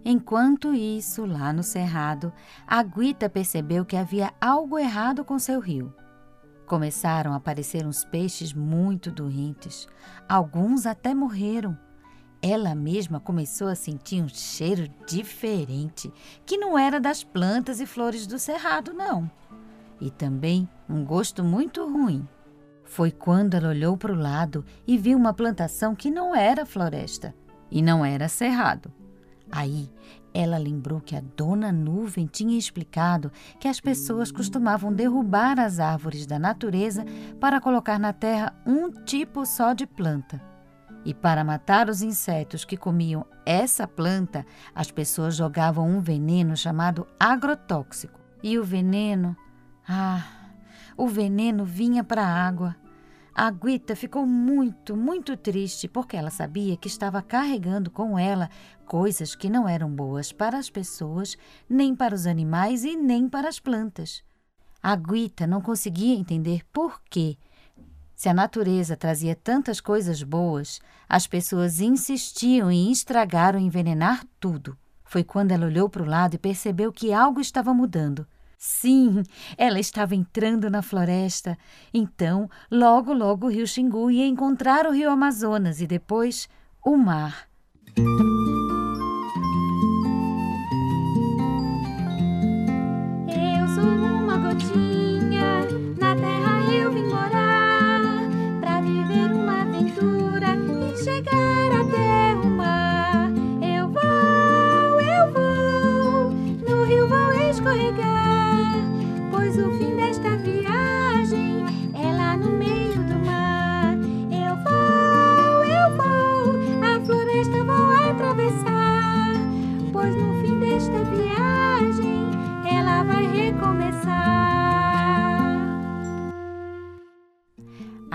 Enquanto 0.04 0.73
isso, 0.73 1.25
lá 1.25 1.52
no 1.52 1.62
cerrado, 1.62 2.33
a 2.66 2.83
Guita 2.83 3.28
percebeu 3.28 3.85
que 3.85 3.97
havia 3.97 4.33
algo 4.40 4.78
errado 4.78 5.25
com 5.25 5.38
seu 5.38 5.59
rio. 5.59 5.92
Começaram 6.64 7.33
a 7.33 7.37
aparecer 7.37 7.87
uns 7.87 8.04
peixes 8.04 8.52
muito 8.52 9.11
doentes. 9.11 9.88
Alguns 10.28 10.87
até 10.87 11.14
morreram. 11.14 11.76
Ela 12.40 12.75
mesma 12.75 13.18
começou 13.18 13.66
a 13.66 13.75
sentir 13.75 14.23
um 14.23 14.28
cheiro 14.28 14.88
diferente, 15.06 16.12
que 16.45 16.56
não 16.56 16.78
era 16.78 17.00
das 17.00 17.25
plantas 17.25 17.80
e 17.80 17.87
flores 17.87 18.26
do 18.26 18.38
cerrado, 18.38 18.92
não 18.92 19.28
e 20.00 20.11
também 20.11 20.68
um 20.88 21.05
gosto 21.05 21.43
muito 21.43 21.85
ruim. 21.85 22.26
Foi 22.85 23.11
quando 23.11 23.55
ela 23.55 23.71
olhou 23.71 23.97
para 23.97 24.12
o 24.12 24.19
lado 24.19 24.64
e 24.87 24.97
viu 24.97 25.19
uma 25.19 25.35
plantação 25.35 25.95
que 25.95 26.11
não 26.11 26.35
era 26.35 26.64
floresta 26.64 27.35
e 27.71 27.83
não 27.83 28.05
era 28.05 28.28
cerrado. 28.28 28.93
Aí 29.50 29.90
ela 30.33 30.59
lembrou 30.59 31.00
que 31.00 31.16
a 31.16 31.23
dona 31.37 31.73
Nuvem 31.73 32.26
tinha 32.26 32.59
explicado 32.59 33.33
que 33.59 33.69
as 33.69 33.81
pessoas 33.81 34.31
costumavam 34.31 34.93
derrubar 34.93 35.59
as 35.59 35.81
árvores 35.81 36.26
da 36.26 36.38
natureza 36.38 37.05
para 37.40 37.61
colocar 37.61 37.99
na 37.99 38.12
terra 38.12 38.55
um 38.66 38.90
tipo 38.90 39.47
só 39.47 39.73
de 39.73 39.87
planta. 39.87 40.40
E 41.07 41.14
para 41.14 41.45
matar 41.45 41.88
os 41.88 42.02
insetos 42.02 42.64
que 42.64 42.76
comiam 42.76 43.25
essa 43.47 43.87
planta, 43.87 44.45
as 44.75 44.90
pessoas 44.90 45.37
jogavam 45.37 45.88
um 45.88 46.00
veneno 46.00 46.57
chamado 46.57 47.07
agrotóxico. 47.19 48.21
E 48.43 48.59
o 48.59 48.64
veneno 48.64 49.37
ah, 49.88 50.36
o 50.97 51.07
veneno 51.07 51.65
vinha 51.65 52.03
para 52.03 52.23
a 52.23 52.47
água. 52.47 52.76
A 53.35 53.50
Guita 53.50 53.95
ficou 53.95 54.26
muito, 54.26 54.97
muito 54.97 55.37
triste 55.37 55.87
porque 55.87 56.17
ela 56.17 56.31
sabia 56.31 56.76
que 56.76 56.88
estava 56.88 57.21
carregando 57.21 57.91
com 57.91 58.19
ela 58.19 58.49
coisas 58.87 59.35
que 59.35 59.50
não 59.50 59.69
eram 59.69 59.91
boas 59.91 60.33
para 60.33 60.57
as 60.57 60.71
pessoas, 60.71 61.37
nem 61.69 61.95
para 61.95 62.15
os 62.15 62.26
animais 62.26 62.83
e 62.83 62.97
nem 62.97 63.29
para 63.29 63.49
as 63.49 63.61
plantas. 63.61 64.25
A 64.83 64.97
Guita 64.97 65.47
não 65.47 65.61
conseguia 65.61 66.15
entender 66.17 66.62
por 66.73 67.03
quê. 67.11 67.37
Se 68.15 68.31
a 68.31 68.35
natureza 68.35 68.97
trazia 68.97 69.37
tantas 69.37 69.83
coisas 69.83 70.23
boas, 70.23 70.81
as 71.07 71.26
pessoas 71.26 71.81
insistiam 71.81 72.71
em 72.71 72.91
estragar 72.91 73.55
ou 73.55 73.61
envenenar 73.61 74.25
tudo. 74.41 74.79
Foi 75.05 75.23
quando 75.23 75.53
ela 75.53 75.67
olhou 75.67 75.91
para 75.91 76.03
o 76.03 76.07
lado 76.07 76.35
e 76.35 76.38
percebeu 76.38 76.91
que 76.91 77.12
algo 77.12 77.41
estava 77.41 77.75
mudando. 77.75 78.26
Sim, 78.56 79.22
ela 79.56 79.78
estava 79.78 80.14
entrando 80.14 80.70
na 80.70 80.82
floresta. 80.82 81.58
Então, 81.92 82.48
logo, 82.70 83.12
logo 83.12 83.46
o 83.46 83.50
rio 83.50 83.66
Xingu 83.66 84.10
ia 84.10 84.26
encontrar 84.26 84.86
o 84.86 84.92
rio 84.92 85.10
Amazonas 85.10 85.80
e 85.80 85.86
depois 85.86 86.48
o 86.84 86.96
mar. 86.96 87.46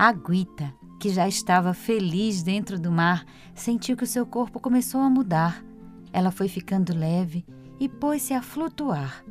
A 0.04 0.10
Guita, 0.10 0.74
que 0.98 1.10
já 1.10 1.28
estava 1.28 1.72
feliz 1.72 2.42
dentro 2.42 2.76
do 2.76 2.90
mar, 2.90 3.24
sentiu 3.54 3.96
que 3.96 4.02
o 4.02 4.06
seu 4.06 4.26
corpo 4.26 4.58
começou 4.58 5.00
a 5.00 5.08
mudar. 5.08 5.64
Ela 6.12 6.32
foi 6.32 6.48
ficando 6.48 6.92
leve 6.92 7.46
e 7.78 7.88
pôs-se 7.88 8.34
a 8.34 8.42
flutuar. 8.42 9.24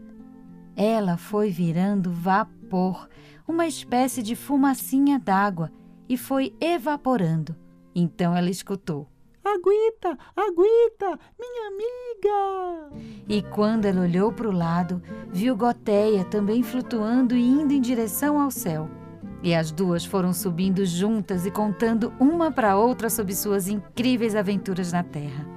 Ela 0.74 1.18
foi 1.18 1.50
virando 1.50 2.10
vapor, 2.10 3.10
uma 3.46 3.68
espécie 3.68 4.24
de 4.24 4.34
fumacinha 4.34 5.20
d'água, 5.20 5.70
e 6.08 6.16
foi 6.16 6.56
evaporando. 6.62 7.54
Então 7.94 8.34
ela 8.34 8.50
escutou: 8.50 9.10
Aguita, 9.44 10.18
Aguita, 10.34 11.20
minha 11.38 11.68
amiga! 11.68 12.96
E 13.28 13.42
quando 13.42 13.88
ela 13.88 14.04
olhou 14.04 14.32
para 14.32 14.48
o 14.48 14.54
lado, 14.54 15.04
viu 15.34 15.54
Goteia 15.54 16.24
também 16.24 16.64
flutuando 16.64 17.36
e 17.36 17.46
indo 17.46 17.74
em 17.74 17.82
direção 17.82 18.40
ao 18.40 18.50
céu. 18.50 19.01
E 19.44 19.56
as 19.56 19.72
duas 19.72 20.06
foram 20.06 20.34
subindo 20.34 20.86
juntas 20.86 21.46
e 21.46 21.52
contando 21.52 22.14
uma 22.20 22.52
para 22.52 22.78
outra 22.78 23.10
sobre 23.10 23.36
suas 23.36 23.68
incríveis 23.68 24.36
aventuras 24.36 24.92
na 24.92 25.04
Terra. 25.04 25.48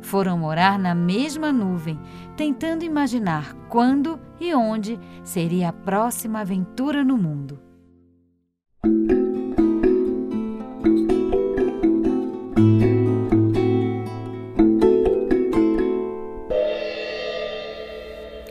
Foram 0.00 0.38
morar 0.38 0.78
na 0.78 0.94
mesma 0.94 1.52
nuvem, 1.52 1.98
tentando 2.36 2.84
imaginar 2.84 3.54
quando 3.68 4.18
e 4.40 4.54
onde 4.54 4.98
seria 5.24 5.68
a 5.68 5.72
próxima 5.72 6.40
aventura 6.40 7.04
no 7.04 7.16
mundo. 7.16 7.58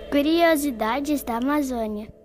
Curiosidades 0.09 1.23
da 1.23 1.37
Amazônia. 1.37 2.20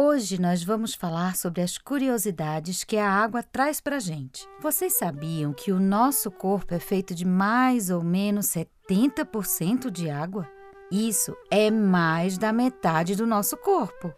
Hoje 0.00 0.40
nós 0.40 0.62
vamos 0.62 0.94
falar 0.94 1.34
sobre 1.34 1.60
as 1.60 1.76
curiosidades 1.76 2.84
que 2.84 2.96
a 2.96 3.10
água 3.10 3.42
traz 3.42 3.80
para 3.80 3.98
gente. 3.98 4.48
Vocês 4.60 4.96
sabiam 4.96 5.52
que 5.52 5.72
o 5.72 5.80
nosso 5.80 6.30
corpo 6.30 6.72
é 6.72 6.78
feito 6.78 7.12
de 7.12 7.24
mais 7.24 7.90
ou 7.90 8.04
menos 8.04 8.46
70% 8.46 9.90
de 9.90 10.08
água? 10.08 10.48
Isso 10.88 11.36
é 11.50 11.68
mais 11.68 12.38
da 12.38 12.52
metade 12.52 13.16
do 13.16 13.26
nosso 13.26 13.56
corpo. 13.56 14.14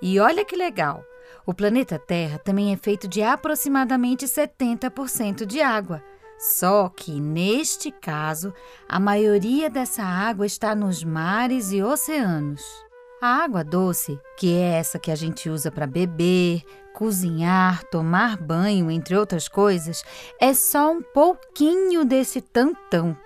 E 0.00 0.18
olha 0.18 0.46
que 0.46 0.56
legal! 0.56 1.04
O 1.44 1.52
planeta 1.52 1.98
Terra 1.98 2.38
também 2.38 2.72
é 2.72 2.76
feito 2.78 3.06
de 3.06 3.22
aproximadamente 3.22 4.24
70% 4.24 5.44
de 5.44 5.60
água. 5.60 6.02
Só 6.38 6.88
que, 6.88 7.20
neste 7.20 7.90
caso, 7.90 8.50
a 8.88 8.98
maioria 8.98 9.68
dessa 9.68 10.02
água 10.02 10.46
está 10.46 10.74
nos 10.74 11.04
mares 11.04 11.70
e 11.70 11.82
oceanos. 11.82 12.87
A 13.20 13.42
água 13.42 13.64
doce, 13.64 14.16
que 14.36 14.54
é 14.54 14.74
essa 14.74 14.96
que 14.96 15.10
a 15.10 15.16
gente 15.16 15.50
usa 15.50 15.72
para 15.72 15.88
beber, 15.88 16.62
cozinhar, 16.94 17.82
tomar 17.90 18.36
banho, 18.36 18.88
entre 18.92 19.16
outras 19.16 19.48
coisas, 19.48 20.04
é 20.40 20.54
só 20.54 20.92
um 20.92 21.02
pouquinho 21.02 22.04
desse 22.04 22.40
tantão. 22.40 23.16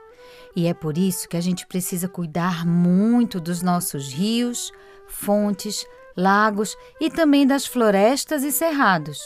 E 0.56 0.66
é 0.66 0.72
por 0.72 0.96
isso 0.96 1.28
que 1.28 1.36
a 1.36 1.42
gente 1.42 1.66
precisa 1.66 2.08
cuidar 2.08 2.64
muito 2.64 3.38
dos 3.38 3.60
nossos 3.60 4.10
rios, 4.10 4.72
fontes, 5.06 5.86
lagos 6.16 6.74
e 6.98 7.10
também 7.10 7.46
das 7.46 7.66
florestas 7.66 8.44
e 8.44 8.50
cerrados. 8.50 9.20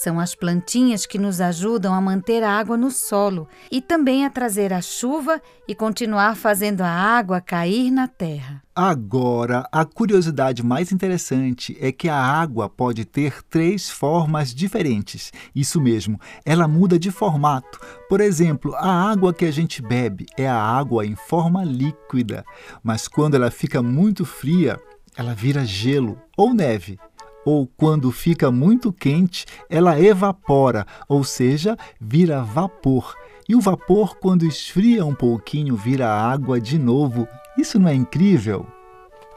São 0.00 0.20
as 0.20 0.32
plantinhas 0.32 1.06
que 1.06 1.18
nos 1.18 1.40
ajudam 1.40 1.92
a 1.92 2.00
manter 2.00 2.44
a 2.44 2.52
água 2.52 2.76
no 2.76 2.88
solo 2.88 3.48
e 3.68 3.82
também 3.82 4.24
a 4.24 4.30
trazer 4.30 4.72
a 4.72 4.80
chuva 4.80 5.42
e 5.66 5.74
continuar 5.74 6.36
fazendo 6.36 6.82
a 6.82 6.88
água 6.88 7.40
cair 7.40 7.90
na 7.90 8.06
terra. 8.06 8.62
Agora, 8.72 9.68
a 9.72 9.84
curiosidade 9.84 10.62
mais 10.62 10.92
interessante 10.92 11.76
é 11.80 11.90
que 11.90 12.08
a 12.08 12.14
água 12.14 12.68
pode 12.68 13.04
ter 13.04 13.42
três 13.50 13.90
formas 13.90 14.54
diferentes. 14.54 15.32
Isso 15.52 15.80
mesmo, 15.80 16.20
ela 16.44 16.68
muda 16.68 16.96
de 16.96 17.10
formato. 17.10 17.80
Por 18.08 18.20
exemplo, 18.20 18.76
a 18.76 19.10
água 19.10 19.34
que 19.34 19.46
a 19.46 19.50
gente 19.50 19.82
bebe 19.82 20.26
é 20.36 20.48
a 20.48 20.62
água 20.62 21.04
em 21.04 21.16
forma 21.16 21.64
líquida, 21.64 22.44
mas 22.84 23.08
quando 23.08 23.34
ela 23.34 23.50
fica 23.50 23.82
muito 23.82 24.24
fria, 24.24 24.78
ela 25.16 25.34
vira 25.34 25.64
gelo 25.64 26.22
ou 26.36 26.54
neve 26.54 27.00
ou 27.48 27.66
quando 27.66 28.12
fica 28.12 28.50
muito 28.50 28.92
quente, 28.92 29.46
ela 29.70 29.98
evapora, 29.98 30.86
ou 31.08 31.24
seja, 31.24 31.78
vira 31.98 32.42
vapor. 32.42 33.16
E 33.48 33.56
o 33.56 33.60
vapor, 33.60 34.16
quando 34.16 34.44
esfria 34.44 35.02
um 35.02 35.14
pouquinho, 35.14 35.74
vira 35.74 36.06
água 36.06 36.60
de 36.60 36.78
novo. 36.78 37.26
Isso 37.56 37.78
não 37.78 37.88
é 37.88 37.94
incrível? 37.94 38.66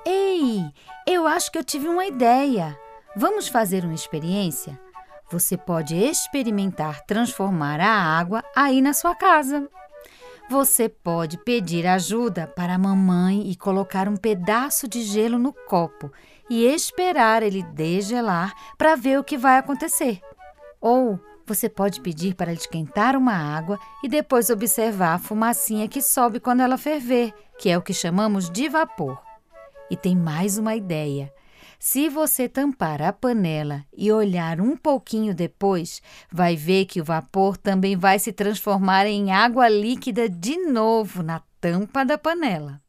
Ei, 0.06 0.62
eu 1.08 1.26
acho 1.26 1.50
que 1.50 1.58
eu 1.58 1.64
tive 1.64 1.88
uma 1.88 2.06
ideia. 2.06 2.78
Vamos 3.16 3.48
fazer 3.48 3.86
uma 3.86 3.94
experiência? 3.94 4.78
Você 5.32 5.56
pode 5.56 5.96
experimentar 5.96 7.06
transformar 7.06 7.80
a 7.80 7.94
água 7.94 8.44
aí 8.54 8.82
na 8.82 8.92
sua 8.92 9.16
casa. 9.16 9.70
Você 10.50 10.90
pode 10.90 11.38
pedir 11.38 11.88
ajuda 11.88 12.46
para 12.46 12.76
a 12.76 12.78
mamãe 12.78 13.50
e 13.50 13.56
colocar 13.56 14.10
um 14.10 14.18
pedaço 14.18 14.86
de 14.86 15.02
gelo 15.02 15.40
no 15.40 15.54
copo 15.54 16.12
e 16.52 16.66
esperar 16.66 17.44
ele 17.44 17.64
degelar 17.64 18.54
para 18.78 18.98
ver 18.98 19.18
o 19.18 19.24
que 19.24 19.38
vai 19.38 19.58
acontecer. 19.58 20.20
Ou 20.82 21.18
você 21.46 21.70
pode 21.70 22.02
pedir 22.02 22.36
para 22.36 22.52
esquentar 22.52 23.16
uma 23.16 23.34
água 23.34 23.80
e 24.04 24.10
depois 24.10 24.50
observar 24.50 25.14
a 25.14 25.18
fumacinha 25.18 25.88
que 25.88 26.02
sobe 26.02 26.42
quando 26.42 26.60
ela 26.60 26.78
ferver, 26.78 27.34
que 27.58 27.70
é 27.70 27.78
o 27.78 27.82
que 27.82 27.94
chamamos 27.94 28.50
de 28.50 28.68
vapor. 28.68 29.18
E 29.90 29.96
tem 29.96 30.14
mais 30.14 30.58
uma 30.58 30.76
ideia. 30.76 31.34
Se 31.80 32.10
você 32.10 32.50
tampar 32.50 33.02
a 33.02 33.14
panela 33.14 33.86
e 33.96 34.12
olhar 34.12 34.60
um 34.60 34.76
pouquinho 34.76 35.34
depois, 35.34 36.02
vai 36.30 36.58
ver 36.58 36.84
que 36.84 37.00
o 37.00 37.06
vapor 37.06 37.56
também 37.56 37.96
vai 37.96 38.20
se 38.20 38.34
transformar 38.34 39.06
em 39.06 39.32
água 39.32 39.70
líquida 39.70 40.28
de 40.28 40.58
novo 40.58 41.24
na 41.24 41.42
tampa 41.62 42.04
da 42.04 42.18
panela. 42.18 42.81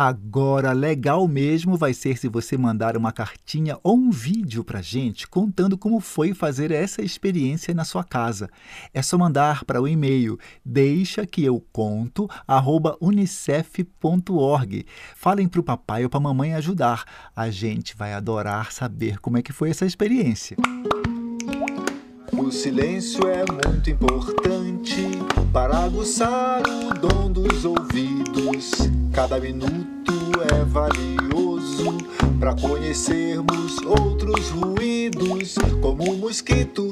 Agora, 0.00 0.70
legal 0.70 1.26
mesmo 1.26 1.76
vai 1.76 1.92
ser 1.92 2.16
se 2.16 2.28
você 2.28 2.56
mandar 2.56 2.96
uma 2.96 3.10
cartinha 3.10 3.76
ou 3.82 3.96
um 3.96 4.12
vídeo 4.12 4.62
para 4.62 4.80
gente 4.80 5.26
contando 5.26 5.76
como 5.76 5.98
foi 5.98 6.32
fazer 6.32 6.70
essa 6.70 7.02
experiência 7.02 7.74
na 7.74 7.84
sua 7.84 8.04
casa. 8.04 8.48
É 8.94 9.02
só 9.02 9.18
mandar 9.18 9.64
para 9.64 9.82
o 9.82 9.88
e-mail 9.88 10.38
deixa 10.64 11.26
que 11.26 11.44
eu 11.44 11.60
conto 11.72 12.30
unicef.org. 13.00 14.86
Falem 15.16 15.48
para 15.48 15.60
o 15.60 15.64
papai 15.64 16.04
ou 16.04 16.10
para 16.10 16.18
a 16.18 16.22
mamãe 16.22 16.54
ajudar. 16.54 17.04
A 17.34 17.50
gente 17.50 17.96
vai 17.96 18.12
adorar 18.12 18.70
saber 18.70 19.18
como 19.18 19.36
é 19.36 19.42
que 19.42 19.52
foi 19.52 19.70
essa 19.70 19.84
experiência. 19.84 20.56
O 22.32 22.52
silêncio 22.52 23.26
é 23.26 23.44
muito 23.66 23.90
importante 23.90 25.08
para 25.52 25.76
aguçar 25.78 26.62
o 26.62 26.94
dom 26.94 27.32
dos 27.32 27.64
ouvidos. 27.64 28.97
Cada 29.18 29.40
minuto 29.40 30.12
é 30.48 30.64
valioso 30.64 31.98
para 32.38 32.54
conhecermos 32.54 33.78
outros 33.78 34.50
ruídos, 34.50 35.56
como 35.82 36.12
o 36.12 36.16
mosquito, 36.16 36.88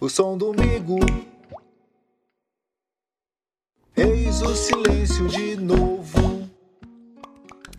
o 0.00 0.08
som 0.08 0.38
do 0.38 0.54
migo. 0.54 1.00
Eis 3.94 4.40
o 4.40 4.54
silêncio 4.54 5.28
de 5.28 5.56
novo 5.56 6.48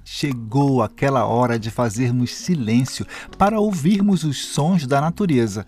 chegou 0.04 0.82
aquela 0.82 1.26
hora 1.26 1.60
de 1.60 1.70
fazermos 1.70 2.34
silêncio 2.34 3.06
para 3.38 3.60
ouvirmos 3.60 4.24
os 4.24 4.46
sons 4.46 4.88
da 4.88 5.02
natureza. 5.02 5.68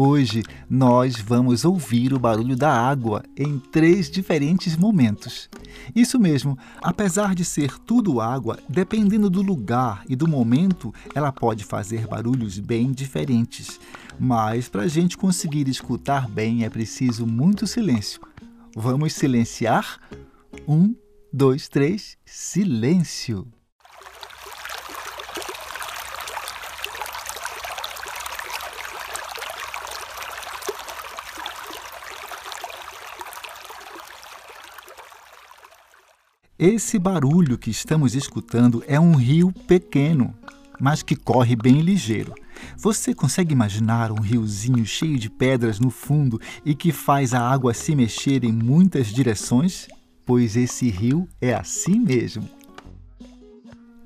Hoje 0.00 0.44
nós 0.70 1.16
vamos 1.16 1.64
ouvir 1.64 2.14
o 2.14 2.20
barulho 2.20 2.54
da 2.54 2.72
água 2.72 3.24
em 3.36 3.58
três 3.58 4.08
diferentes 4.08 4.76
momentos. 4.76 5.50
Isso 5.92 6.20
mesmo, 6.20 6.56
apesar 6.80 7.34
de 7.34 7.44
ser 7.44 7.76
tudo 7.80 8.20
água, 8.20 8.60
dependendo 8.68 9.28
do 9.28 9.42
lugar 9.42 10.04
e 10.08 10.14
do 10.14 10.28
momento, 10.28 10.94
ela 11.16 11.32
pode 11.32 11.64
fazer 11.64 12.06
barulhos 12.06 12.60
bem 12.60 12.92
diferentes. 12.92 13.80
Mas 14.16 14.68
para 14.68 14.82
a 14.82 14.88
gente 14.88 15.16
conseguir 15.16 15.68
escutar 15.68 16.28
bem 16.28 16.64
é 16.64 16.70
preciso 16.70 17.26
muito 17.26 17.66
silêncio. 17.66 18.20
Vamos 18.76 19.14
silenciar? 19.14 19.98
Um, 20.68 20.94
dois, 21.32 21.66
três, 21.66 22.16
silêncio! 22.24 23.48
Esse 36.58 36.98
barulho 36.98 37.56
que 37.56 37.70
estamos 37.70 38.16
escutando 38.16 38.82
é 38.88 38.98
um 38.98 39.14
rio 39.14 39.52
pequeno, 39.68 40.34
mas 40.80 41.04
que 41.04 41.14
corre 41.14 41.54
bem 41.54 41.80
ligeiro. 41.82 42.34
Você 42.76 43.14
consegue 43.14 43.52
imaginar 43.52 44.10
um 44.10 44.20
riozinho 44.20 44.84
cheio 44.84 45.20
de 45.20 45.30
pedras 45.30 45.78
no 45.78 45.88
fundo 45.88 46.40
e 46.64 46.74
que 46.74 46.90
faz 46.90 47.32
a 47.32 47.40
água 47.40 47.72
se 47.72 47.94
mexer 47.94 48.42
em 48.42 48.50
muitas 48.50 49.06
direções? 49.06 49.86
Pois 50.26 50.56
esse 50.56 50.90
rio 50.90 51.28
é 51.40 51.54
assim 51.54 52.00
mesmo. 52.00 52.57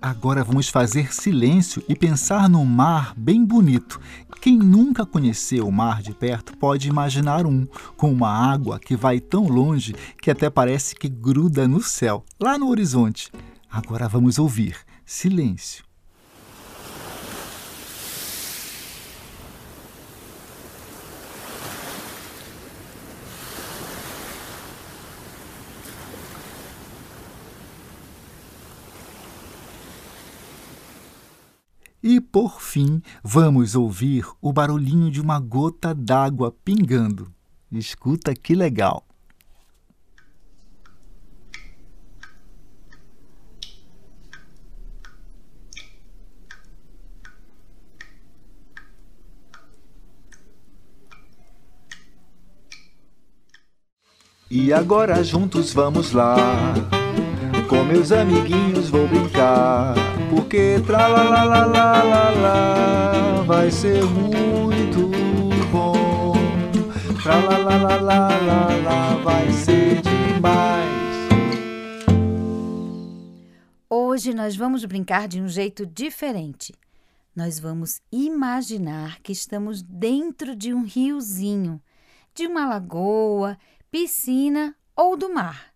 Agora 0.03 0.43
vamos 0.43 0.69
fazer 0.69 1.15
silêncio 1.15 1.81
e 1.89 1.95
pensar 1.95 2.49
num 2.49 2.65
mar 2.65 3.15
bem 3.17 3.45
bonito. 3.45 4.01
Quem 4.41 4.59
nunca 4.59 5.07
conheceu 5.07 5.69
o 5.69 5.71
mar 5.71 6.03
de 6.03 6.13
perto 6.13 6.57
pode 6.57 6.89
imaginar 6.89 7.47
um, 7.47 7.65
com 7.97 8.11
uma 8.11 8.29
água 8.29 8.81
que 8.81 8.97
vai 8.97 9.21
tão 9.21 9.47
longe 9.47 9.95
que 10.21 10.29
até 10.29 10.51
parece 10.51 10.97
que 10.97 11.09
gruda 11.09 11.69
no 11.69 11.81
céu, 11.81 12.25
lá 12.41 12.59
no 12.59 12.69
horizonte. 12.69 13.31
Agora 13.71 14.09
vamos 14.09 14.41
ouvir. 14.41 14.77
Silêncio. 15.07 15.85
E 32.03 32.21
por 32.33 32.63
fim, 32.63 33.03
vamos 33.23 33.75
ouvir 33.75 34.27
o 34.41 34.55
barulhinho 34.55 35.11
de 35.11 35.21
uma 35.21 35.39
gota 35.39 35.95
d'água 35.95 36.51
pingando. 36.65 37.31
Escuta 37.71 38.35
que 38.35 38.55
legal! 38.55 39.07
E 54.51 54.71
agora 54.71 55.23
juntos 55.25 55.73
vamos 55.73 56.13
lá. 56.13 56.37
Com 57.69 57.85
meus 57.85 58.13
amiguinhos 58.13 58.91
vou 58.91 59.09
brincar. 59.09 60.12
Porque 60.35 60.81
tra 60.87 61.09
la 61.09 61.23
la 61.25 61.45
la 61.45 61.67
la 61.67 62.03
la 62.03 62.31
la 62.31 63.43
vai 63.43 63.71
ser 63.71 64.03
muito 64.03 65.11
bom. 65.71 66.33
Tra 67.23 67.37
la 67.37 67.59
la 67.59 67.77
la 67.77 67.97
la 68.01 68.29
la 68.29 68.67
la 68.83 69.17
vai 69.23 69.53
ser 69.53 70.01
demais. 70.01 71.29
Hoje 73.91 74.33
nós 74.33 74.57
vamos 74.57 74.87
brincar 74.87 75.29
de 75.29 75.39
um 75.39 75.49
jeito 75.49 75.85
diferente. 75.85 76.73
Nós 77.37 77.61
vamos 77.61 78.01
imaginar 78.11 79.21
que 79.21 79.33
estamos 79.33 79.83
dentro 79.83 80.57
de 80.57 80.73
um 80.73 80.83
riozinho, 80.83 81.79
de 82.35 82.47
uma 82.47 82.67
lagoa, 82.67 83.59
piscina 83.91 84.75
ou 84.97 85.15
do 85.15 85.29
mar. 85.29 85.72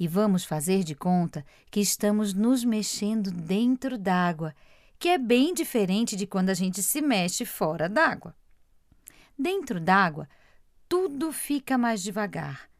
E 0.00 0.08
vamos 0.08 0.46
fazer 0.46 0.82
de 0.82 0.94
conta 0.94 1.44
que 1.70 1.78
estamos 1.78 2.32
nos 2.32 2.64
mexendo 2.64 3.30
dentro 3.30 3.98
d'água, 3.98 4.54
que 4.98 5.10
é 5.10 5.18
bem 5.18 5.52
diferente 5.52 6.16
de 6.16 6.26
quando 6.26 6.48
a 6.48 6.54
gente 6.54 6.82
se 6.82 7.02
mexe 7.02 7.44
fora 7.44 7.86
d'água. 7.86 8.34
Dentro 9.38 9.78
d'água, 9.78 10.26
tudo 10.88 11.30
fica 11.32 11.76
mais 11.76 12.02
devagar. 12.02 12.70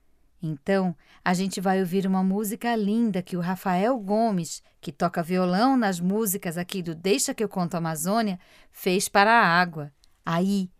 Então, 0.43 0.97
a 1.23 1.35
gente 1.35 1.61
vai 1.61 1.81
ouvir 1.81 2.07
uma 2.07 2.25
música 2.25 2.75
linda 2.75 3.21
que 3.21 3.37
o 3.37 3.41
Rafael 3.41 3.99
Gomes, 3.99 4.63
que 4.81 4.91
toca 4.91 5.23
violão 5.23 5.77
nas 5.77 6.01
músicas 6.01 6.57
aqui 6.57 6.83
do 6.83 6.95
Deixa 6.95 7.35
que 7.35 7.45
eu 7.45 7.51
conto 7.51 7.75
Amazônia, 7.75 8.41
fez 8.73 9.11
para 9.11 9.31
a 9.31 9.45
água. 9.45 9.93
Aí, 10.25 10.71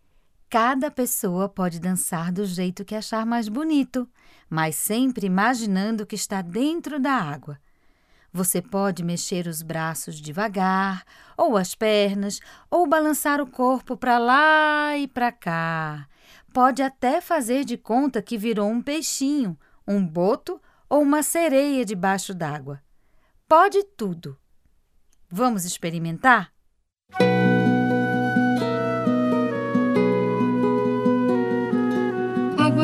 Cada 0.51 0.91
pessoa 0.91 1.47
pode 1.47 1.79
dançar 1.79 2.29
do 2.29 2.43
jeito 2.43 2.83
que 2.83 2.93
achar 2.93 3.25
mais 3.25 3.47
bonito, 3.47 4.05
mas 4.51 4.75
sempre 4.75 5.25
imaginando 5.25 6.05
que 6.05 6.13
está 6.13 6.41
dentro 6.41 6.99
da 6.99 7.13
água. 7.13 7.57
Você 8.33 8.61
pode 8.61 9.01
mexer 9.01 9.47
os 9.47 9.61
braços 9.61 10.19
devagar, 10.19 11.05
ou 11.37 11.55
as 11.55 11.73
pernas, 11.73 12.41
ou 12.69 12.85
balançar 12.85 13.39
o 13.39 13.47
corpo 13.47 13.95
para 13.95 14.17
lá 14.17 14.97
e 14.97 15.07
para 15.07 15.31
cá. 15.31 16.05
Pode 16.53 16.83
até 16.83 17.21
fazer 17.21 17.63
de 17.63 17.77
conta 17.77 18.21
que 18.21 18.37
virou 18.37 18.69
um 18.69 18.81
peixinho, 18.81 19.57
um 19.87 20.05
boto 20.05 20.61
ou 20.89 21.01
uma 21.01 21.23
sereia 21.23 21.85
debaixo 21.85 22.33
d'água. 22.33 22.81
Pode 23.47 23.81
tudo. 23.95 24.37
Vamos 25.29 25.63
experimentar? 25.63 26.51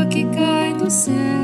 que 0.10 0.26
cai 0.34 0.74
do 0.74 0.90
céu, 0.90 1.14
água 1.14 1.37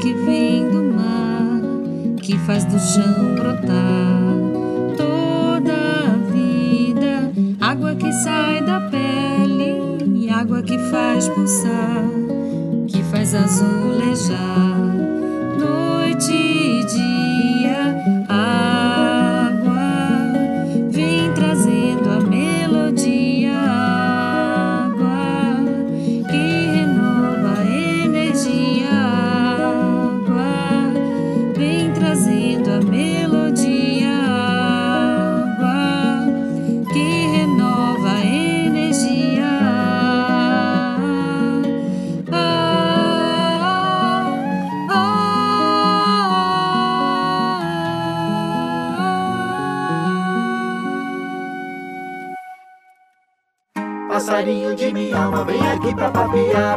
que 0.00 0.14
vem 0.14 0.66
do 0.70 0.82
mar, 0.94 2.16
que 2.22 2.38
faz 2.38 2.64
do 2.64 2.78
chão 2.78 3.34
brotar 3.34 4.32
toda 4.96 5.74
a 5.74 6.16
vida, 6.32 7.30
água 7.60 7.94
que 7.94 8.10
sai 8.10 8.64
da 8.64 8.80
pele, 8.80 10.30
água 10.30 10.62
que 10.62 10.78
faz 10.90 11.28
pulsar, 11.28 12.09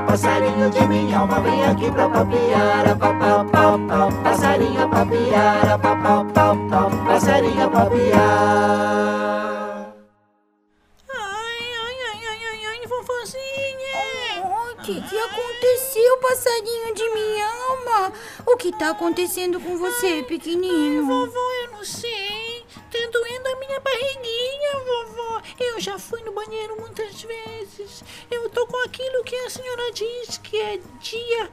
Passarinho 0.07 0.69
de 0.69 0.87
minha 0.87 1.19
alma, 1.19 1.39
vem 1.41 1.63
aqui 1.65 1.91
pra 1.91 2.09
papiar. 2.09 2.87
A 2.87 2.95
papau, 2.95 3.45
pau, 3.45 3.79
pau. 3.87 4.09
Passarinho 4.23 4.83
a 4.83 4.87
papiar. 4.87 5.71
A 5.71 5.77
papau, 5.77 6.25
pau, 6.25 6.55
pau. 6.69 6.89
Passarinho 7.05 7.63
a 7.63 7.69
papiar. 7.69 8.13
Ai, 11.09 11.59
ai, 11.85 11.97
ai, 12.09 12.19
ai, 12.29 12.45
ai, 12.51 12.65
ai, 12.65 12.87
vovozinha. 12.87 14.43
O 14.43 14.75
que, 14.83 15.01
que 15.01 15.17
aconteceu, 15.17 16.17
passarinho 16.17 16.93
de 16.93 17.09
minha 17.09 17.47
alma? 17.69 18.13
O 18.45 18.57
que 18.57 18.71
tá 18.77 18.89
acontecendo 18.91 19.59
com 19.59 19.77
você, 19.77 20.23
pequenino? 20.23 20.99
Ai, 20.99 21.25
vovó, 21.25 21.51
eu 21.63 21.71
não 21.71 21.83
sei. 21.83 22.65
Tá 22.91 22.99
doendo 23.11 23.49
a 23.49 23.55
minha 23.55 23.79
barriguinha. 23.79 24.32
Eu 25.59 25.79
já 25.79 25.97
fui 25.99 26.21
no 26.23 26.31
banheiro 26.33 26.75
muitas 26.79 27.21
vezes. 27.21 28.03
Eu 28.29 28.49
tô 28.49 28.65
com 28.67 28.77
aquilo 28.85 29.23
que 29.23 29.35
a 29.35 29.49
senhora 29.49 29.91
diz 29.91 30.37
que 30.39 30.59
é 30.59 30.79
dia. 30.99 31.49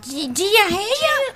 De 0.00 0.26
diarreia? 0.28 1.34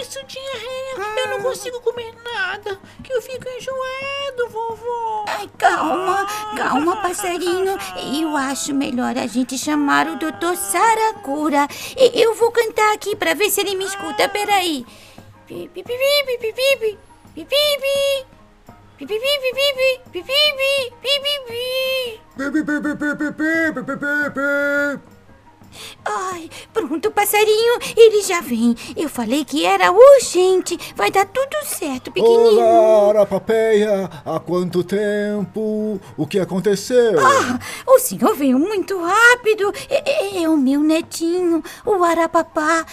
Isso, 0.00 0.18
diarreia. 0.26 1.20
Eu 1.20 1.28
não 1.28 1.42
consigo 1.42 1.80
comer 1.82 2.12
nada, 2.24 2.80
que 3.04 3.12
eu 3.12 3.20
fico 3.20 3.46
enjoado, 3.46 4.48
vovó. 4.48 5.24
Ai, 5.28 5.48
calma, 5.58 6.26
calma, 6.56 6.96
passarinho. 7.02 7.76
Eu 8.20 8.36
acho 8.36 8.74
melhor 8.74 9.16
a 9.18 9.26
gente 9.26 9.56
chamar 9.58 10.08
o 10.08 10.16
doutor 10.16 10.56
Saracura. 10.56 11.68
E- 11.96 12.20
Eu 12.22 12.34
vou 12.34 12.50
cantar 12.50 12.94
aqui 12.94 13.14
pra 13.14 13.34
ver 13.34 13.50
se 13.50 13.60
ele 13.60 13.74
me 13.76 13.84
escuta. 13.84 14.28
Peraí. 14.30 14.84
Pi, 15.46 15.70
pi, 15.72 15.82
pi, 15.82 15.92
pi, 16.38 16.52
pi, 16.54 16.96
pi, 17.36 17.46
Ai, 26.04 26.50
pronto, 26.72 27.10
passarinho, 27.12 27.78
ele 27.96 28.22
já 28.22 28.40
vem. 28.40 28.74
Eu 28.96 29.08
falei 29.08 29.44
que 29.44 29.64
era 29.64 29.92
urgente. 29.92 30.76
Vai 30.96 31.10
dar 31.10 31.24
tudo 31.26 31.56
certo, 31.64 32.10
pequenininho. 32.10 32.60
Olá, 32.60 33.08
Arapapeia! 33.10 34.10
Há 34.24 34.40
quanto 34.40 34.82
tempo? 34.82 36.00
O 36.16 36.26
que 36.26 36.38
aconteceu? 36.40 37.18
Ah, 37.20 37.58
o 37.86 37.98
senhor 38.00 38.34
veio 38.34 38.58
muito 38.58 39.00
rápido. 39.00 39.72
É, 39.88 40.10
é- 40.38 40.42
é 40.42 40.48
o 40.48 40.56
meu 40.56 40.80
netinho, 40.80 41.62
o 41.86 42.02
Arapapá. 42.04 42.84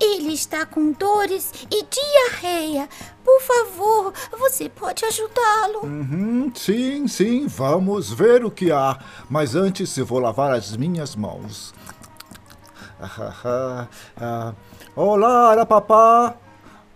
Ele 0.00 0.34
está 0.34 0.66
com 0.66 0.92
dores 0.92 1.52
e 1.70 1.84
diarreia. 1.84 2.88
Por 3.24 3.40
favor, 3.40 4.12
você 4.38 4.68
pode 4.68 5.04
ajudá-lo. 5.04 5.80
Uhum, 5.84 6.52
sim, 6.54 7.08
sim, 7.08 7.46
vamos 7.46 8.12
ver 8.12 8.44
o 8.44 8.50
que 8.50 8.70
há. 8.70 8.98
Mas 9.28 9.54
antes 9.54 9.96
eu 9.96 10.04
vou 10.04 10.18
lavar 10.18 10.52
as 10.52 10.76
minhas 10.76 11.16
mãos. 11.16 11.74
Ah, 13.00 13.10
ah, 13.18 13.34
ah, 13.44 13.88
ah. 14.20 14.54
Olá, 14.94 15.50
Arapapá! 15.50 16.36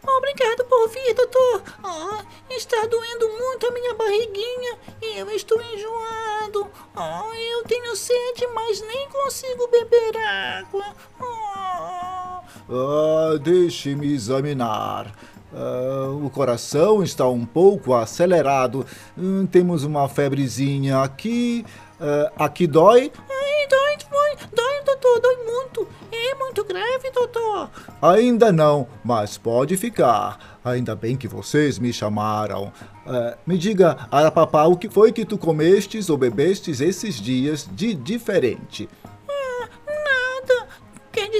Obrigado 0.03 0.65
por 0.65 0.89
vir, 0.89 1.15
doutor. 1.15 1.63
Ah, 1.85 2.25
está 2.49 2.87
doendo 2.87 3.29
muito 3.29 3.67
a 3.67 3.71
minha 3.71 3.95
barriguinha 3.95 4.79
e 5.03 5.19
eu 5.19 5.31
estou 5.31 5.61
enjoado. 5.61 6.71
Ah, 6.97 7.31
eu 7.35 7.63
tenho 7.65 7.95
sede, 7.95 8.47
mas 8.55 8.81
nem 8.81 9.09
consigo 9.09 9.69
beber 9.69 10.17
água. 10.17 10.95
Ah. 11.21 12.19
Ah, 12.69 13.39
Deixe-me 13.43 14.13
examinar. 14.13 15.13
Ah, 15.53 16.09
o 16.23 16.31
coração 16.31 17.03
está 17.03 17.27
um 17.29 17.45
pouco 17.45 17.95
acelerado. 17.95 18.87
Hum, 19.19 19.47
temos 19.47 19.85
uma 19.85 20.09
febrezinha 20.09 21.03
aqui. 21.03 21.65
Ah, 22.01 22.33
aqui 22.45 22.67
dói? 22.67 23.11
Ai, 23.29 23.69
dói, 23.69 23.97
dói, 24.11 24.49
dói, 24.55 24.85
doutor, 24.85 25.21
dói 25.21 25.37
muito. 25.45 25.89
É 26.13 26.35
muito 26.35 26.65
grave, 26.65 27.11
doutor. 27.13 27.71
Ainda 28.01 28.53
não, 28.53 28.87
mas 29.03 29.37
pode 29.37 29.77
ficar. 29.77 30.59
Ainda 30.65 30.95
bem 30.95 31.17
que 31.17 31.27
vocês 31.27 31.79
me 31.79 31.93
chamaram. 31.93 32.73
Ah, 33.07 33.37
me 33.47 33.59
diga, 33.59 34.07
Arapapá, 34.11 34.65
o 34.67 34.77
que 34.77 34.89
foi 34.89 35.11
que 35.11 35.25
tu 35.25 35.37
comestes 35.37 36.09
ou 36.09 36.17
bebestes 36.17 36.81
esses 36.81 37.17
dias 37.21 37.69
de 37.73 37.93
diferente? 37.95 38.89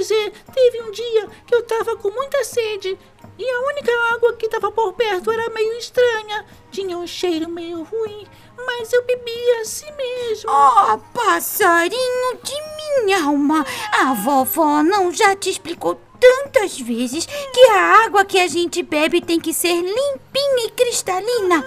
Dizer, 0.01 0.33
teve 0.51 0.81
um 0.81 0.89
dia 0.89 1.29
que 1.45 1.53
eu 1.53 1.61
tava 1.61 1.95
com 1.95 2.09
muita 2.09 2.43
sede 2.43 2.97
e 3.37 3.47
a 3.47 3.59
única 3.67 3.91
água 4.15 4.33
que 4.33 4.49
tava 4.49 4.71
por 4.71 4.93
perto 4.93 5.29
era 5.29 5.47
meio 5.51 5.73
estranha. 5.73 6.43
Tinha 6.71 6.97
um 6.97 7.05
cheiro 7.05 7.47
meio 7.47 7.83
ruim, 7.83 8.25
mas 8.65 8.91
eu 8.91 9.05
bebia 9.05 9.61
assim 9.61 9.85
mesmo. 9.91 10.49
Oh, 10.49 10.97
passarinho 11.13 12.39
de 12.41 13.05
minha 13.05 13.23
alma! 13.25 13.63
A 13.91 14.11
vovó 14.15 14.81
não 14.81 15.13
já 15.13 15.35
te 15.35 15.51
explicou 15.51 16.01
tantas 16.19 16.79
vezes 16.79 17.27
que 17.27 17.61
a 17.69 18.03
água 18.03 18.25
que 18.25 18.39
a 18.39 18.47
gente 18.47 18.81
bebe 18.81 19.21
tem 19.21 19.39
que 19.39 19.53
ser 19.53 19.75
limpinha 19.75 20.65
e 20.65 20.71
cristalina. 20.71 21.63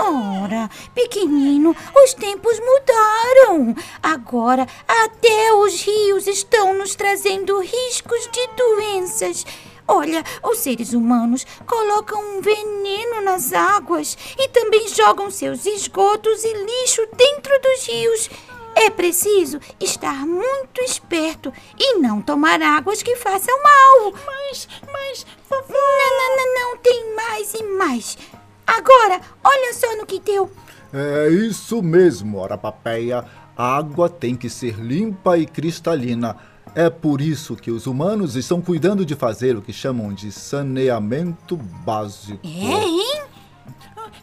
Ora, 0.00 0.70
pequenino, 0.94 1.74
os 2.04 2.14
tempos 2.14 2.58
mudaram. 2.60 3.74
Agora 4.00 4.66
até 4.86 5.52
os 5.54 5.82
rios 5.82 6.28
estão 6.28 6.72
nos 6.74 6.94
trazendo 6.94 7.58
riscos 7.60 8.28
de 8.30 8.46
doenças. 8.56 9.44
Olha, 9.88 10.22
os 10.44 10.58
seres 10.58 10.92
humanos 10.92 11.44
colocam 11.66 12.20
um 12.20 12.40
veneno 12.40 13.22
nas 13.22 13.52
águas 13.52 14.16
e 14.38 14.48
também 14.48 14.86
jogam 14.88 15.30
seus 15.30 15.66
esgotos 15.66 16.44
e 16.44 16.52
lixo 16.52 17.06
dentro 17.16 17.58
dos 17.60 17.86
rios. 17.88 18.30
É 18.76 18.90
preciso 18.90 19.58
estar 19.80 20.24
muito 20.24 20.80
esperto 20.82 21.52
e 21.76 21.94
não 21.94 22.22
tomar 22.22 22.62
águas 22.62 23.02
que 23.02 23.16
façam 23.16 23.54
mal. 23.60 24.12
Mas, 24.24 24.68
mas, 24.92 25.26
vovó. 25.48 25.74
Não, 25.74 26.16
não, 26.16 26.36
não, 26.36 26.54
não, 26.54 26.76
tem 26.78 27.14
mais 27.16 27.54
e 27.54 27.62
mais. 27.64 28.16
Agora, 28.68 29.20
olha 29.42 29.72
só 29.72 29.96
no 29.96 30.04
que 30.04 30.20
deu. 30.20 30.50
É 30.92 31.30
isso 31.30 31.82
mesmo, 31.82 32.44
Arapapeia. 32.44 33.24
A 33.56 33.76
água 33.76 34.10
tem 34.10 34.36
que 34.36 34.50
ser 34.50 34.74
limpa 34.74 35.38
e 35.38 35.46
cristalina. 35.46 36.36
É 36.74 36.90
por 36.90 37.22
isso 37.22 37.56
que 37.56 37.70
os 37.70 37.86
humanos 37.86 38.36
estão 38.36 38.60
cuidando 38.60 39.06
de 39.06 39.14
fazer 39.14 39.56
o 39.56 39.62
que 39.62 39.72
chamam 39.72 40.12
de 40.12 40.30
saneamento 40.30 41.56
básico. 41.56 42.46
É, 42.46 42.48
hein? 42.48 43.22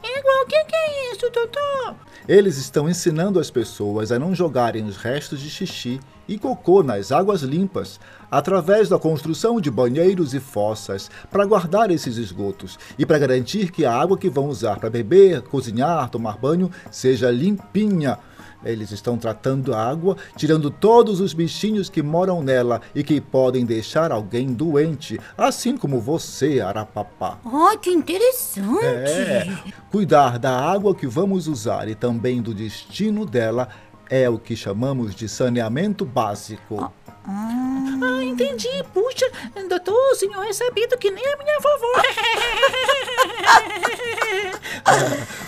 É 0.04 0.20
igual, 0.20 0.44
o 0.44 0.46
que, 0.46 0.64
que 0.64 0.76
é 0.76 1.12
isso, 1.12 1.30
doutor? 1.32 1.96
Eles 2.28 2.58
estão 2.58 2.88
ensinando 2.88 3.40
as 3.40 3.50
pessoas 3.50 4.12
a 4.12 4.20
não 4.20 4.34
jogarem 4.36 4.86
os 4.86 4.96
restos 4.96 5.42
de 5.42 5.50
xixi 5.50 6.00
e 6.28 6.38
cocô 6.38 6.84
nas 6.84 7.12
águas 7.12 7.42
limpas, 7.42 8.00
através 8.30 8.90
da 8.90 9.00
construção 9.00 9.62
de 9.62 9.70
banheiros 9.72 10.34
e 10.34 10.40
fossas 10.40 11.10
para 11.32 11.46
guardar 11.46 11.92
esses 11.92 12.18
esgotos 12.18 12.78
e 12.98 13.06
para 13.06 13.20
garantir 13.20 13.72
que 13.72 13.86
a 13.86 13.94
água 13.94 14.18
que 14.18 14.30
vão 14.30 14.48
usar 14.48 14.80
para 14.80 14.90
beber, 14.90 15.42
cozinhar, 15.42 16.10
tomar 16.10 16.38
banho 16.38 16.70
seja 16.92 17.32
limpinha. 17.32 18.18
Eles 18.66 18.92
estão 18.92 19.16
tratando 19.16 19.76
a 19.76 19.88
água, 19.88 20.18
tirando 20.36 20.72
todos 20.72 21.22
os 21.22 21.34
bichinhos 21.34 21.88
que 21.88 22.02
moram 22.02 22.42
nela 22.42 22.82
e 22.96 23.04
que 23.04 23.22
podem 23.22 23.64
deixar 23.64 24.12
alguém 24.12 24.54
doente, 24.54 25.20
assim 25.38 25.78
como 25.78 26.02
você, 26.02 26.60
Arapapá. 26.60 27.38
Oh, 27.46 27.78
que 27.78 27.92
interessante. 27.92 28.84
É, 28.84 29.48
cuidar 29.92 30.40
da 30.40 30.58
água 30.60 30.96
que 30.96 31.06
vamos 31.06 31.48
usar 31.48 31.88
e 31.88 31.94
também 31.94 32.42
do 32.42 32.56
destino 32.56 33.24
dela 33.24 33.70
é 34.10 34.30
o 34.30 34.38
que 34.38 34.56
chamamos 34.56 35.16
de 35.16 35.28
saneamento 35.28 36.06
básico. 36.06 36.92
Ah, 37.28 38.24
entendi. 38.24 38.70
Puxa, 38.94 39.26
doutor, 39.68 40.12
o 40.12 40.16
senhor 40.16 40.46
é 40.46 40.54
sabido 40.54 40.96
que 40.98 41.10
nem 41.10 41.26
a 41.26 41.38
minha 41.38 41.60
vovó. 41.60 41.94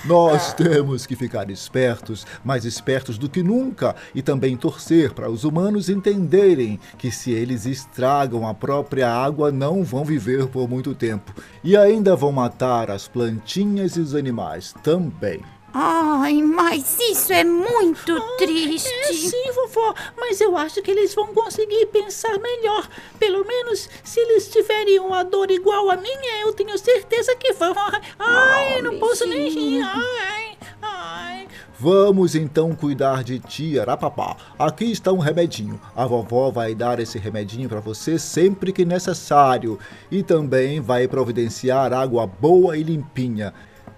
Nós 0.06 0.54
temos 0.54 1.06
que 1.06 1.16
ficar 1.16 1.52
espertos, 1.52 2.26
mais 2.44 2.66
espertos 2.66 3.18
do 3.18 3.30
que 3.30 3.44
nunca, 3.44 3.96
e 4.16 4.22
também 4.22 4.58
torcer 4.58 5.14
para 5.14 5.30
os 5.30 5.44
humanos 5.44 5.90
entenderem 5.90 6.80
que 6.98 7.12
se 7.12 7.32
eles 7.32 7.66
estragam 7.66 8.48
a 8.48 8.54
própria 8.54 9.12
água, 9.12 9.52
não 9.52 9.84
vão 9.84 10.06
viver 10.06 10.48
por 10.48 10.68
muito 10.68 10.96
tempo. 10.96 11.34
E 11.64 11.78
ainda 11.78 12.16
vão 12.16 12.32
matar 12.32 12.90
as 12.90 13.08
plantinhas 13.08 13.98
e 13.98 14.00
os 14.00 14.16
animais 14.16 14.74
também. 14.82 15.42
Ai, 15.80 16.42
mas 16.42 16.98
isso 17.00 17.32
é 17.32 17.44
muito 17.44 18.20
triste. 18.40 18.92
É 18.92 19.14
sim, 19.14 19.52
vovó, 19.54 19.94
mas 20.18 20.42
eu 20.42 20.58
acho 20.58 20.82
que 20.82 20.90
eles 20.90 21.14
vão 21.14 21.28
conseguir 21.28 21.86
pensar 21.88 22.40
melhor. 22.40 22.90
Pelo 23.20 23.46
menos 23.46 23.88
se 24.04 24.20
eles 24.20 24.48
tiverem 24.48 25.00
uma 25.00 25.22
dor 25.22 25.52
igual 25.52 25.92
a 25.92 25.96
minha, 25.96 26.42
eu 26.42 26.52
tenho 26.52 26.76
certeza 26.80 27.36
que 27.36 27.54
vão. 27.54 27.76
Ai, 28.18 28.82
não 28.82 28.98
posso 28.98 29.28
nem 29.28 29.52
rir. 29.52 29.84
Ai, 29.84 30.58
ai. 30.82 31.48
Vamos 31.78 32.34
então 32.34 32.74
cuidar 32.74 33.24
de 33.24 33.38
ti, 33.38 33.80
Arapapá. 33.80 34.36
Aqui 34.58 34.92
está 34.92 35.12
um 35.12 35.20
remedinho. 35.20 35.80
A 35.96 36.08
vovó 36.08 36.50
vai 36.50 36.74
dar 36.74 37.00
esse 37.00 37.20
remedinho 37.20 37.70
para 37.70 37.80
você 37.80 38.18
sempre 38.18 38.74
que 38.74 38.84
necessário. 38.84 39.78
E 40.10 40.24
também 40.24 40.82
vai 40.82 41.08
providenciar 41.08 41.94
água 41.94 42.26
boa 42.26 42.76
e 42.76 42.82
limpinha. 42.82 43.54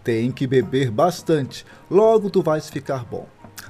Tem 0.10 0.32
que 0.32 0.48
beber 0.48 0.89
bastante, 0.89 1.63
logo 1.88 2.32
tu 2.32 2.41
vais 2.41 2.67
ficar 2.67 3.06
bom. 3.06 3.28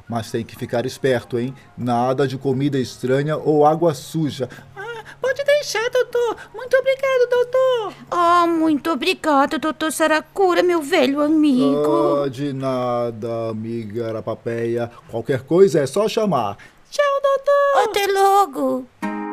Mas 0.08 0.32
tem 0.32 0.42
que 0.42 0.56
ficar 0.56 0.86
esperto, 0.86 1.38
hein? 1.38 1.54
Nada 1.78 2.26
de 2.26 2.38
comida 2.38 2.80
estranha 2.80 3.36
ou 3.36 3.66
água 3.66 3.94
suja. 3.94 4.48
Ah, 4.74 5.04
pode 5.20 5.44
deixar, 5.44 5.90
doutor. 5.90 6.38
Muito 6.56 6.78
obrigado, 6.78 7.30
doutor. 7.30 7.94
Oh, 8.10 8.48
muito 8.48 8.90
obrigada, 8.90 9.60
doutor 9.60 9.92
Saracura, 9.92 10.64
meu 10.64 10.82
velho 10.82 11.20
amigo. 11.20 12.24
Ah, 12.24 12.30
de 12.30 12.54
nada, 12.54 13.50
amiga 13.50 14.08
Arapapeia. 14.08 14.90
Qualquer 15.10 15.42
coisa 15.42 15.82
é 15.82 15.86
só 15.86 16.08
chamar. 16.08 16.56
Tchau, 16.92 17.22
doutor. 17.22 17.90
Até 17.90 18.08
logo. 18.12 18.86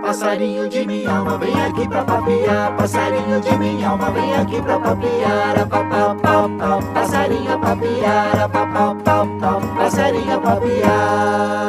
Passarinho 0.02 0.68
de 0.68 0.86
minha 0.86 1.10
alma, 1.10 1.38
vem 1.38 1.58
aqui 1.60 1.88
pra 1.88 2.04
papiar. 2.04 2.76
Passarinho 2.76 3.40
de 3.40 3.58
minha 3.58 3.88
alma, 3.88 4.10
vem 4.10 4.34
aqui 4.34 4.60
pra 4.60 4.78
papiar. 4.78 5.58
A 5.58 5.66
papau, 5.66 6.16
pau, 6.16 6.50
pau. 6.58 6.80
Passarinho 6.92 7.58
papiar. 7.58 8.40
A 8.40 8.48
papau, 8.48 8.96
pau, 8.96 9.26
pau. 9.40 9.60
Passarinho 9.74 10.40
papiar. 10.40 11.66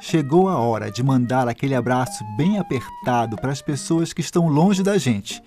Chegou 0.00 0.48
a 0.48 0.58
hora 0.58 0.90
de 0.92 1.02
mandar 1.02 1.48
aquele 1.48 1.74
abraço 1.74 2.22
bem 2.36 2.58
apertado 2.58 3.36
para 3.36 3.50
as 3.50 3.60
pessoas 3.60 4.12
que 4.12 4.20
estão 4.20 4.46
longe 4.46 4.82
da 4.82 4.96
gente. 4.96 5.42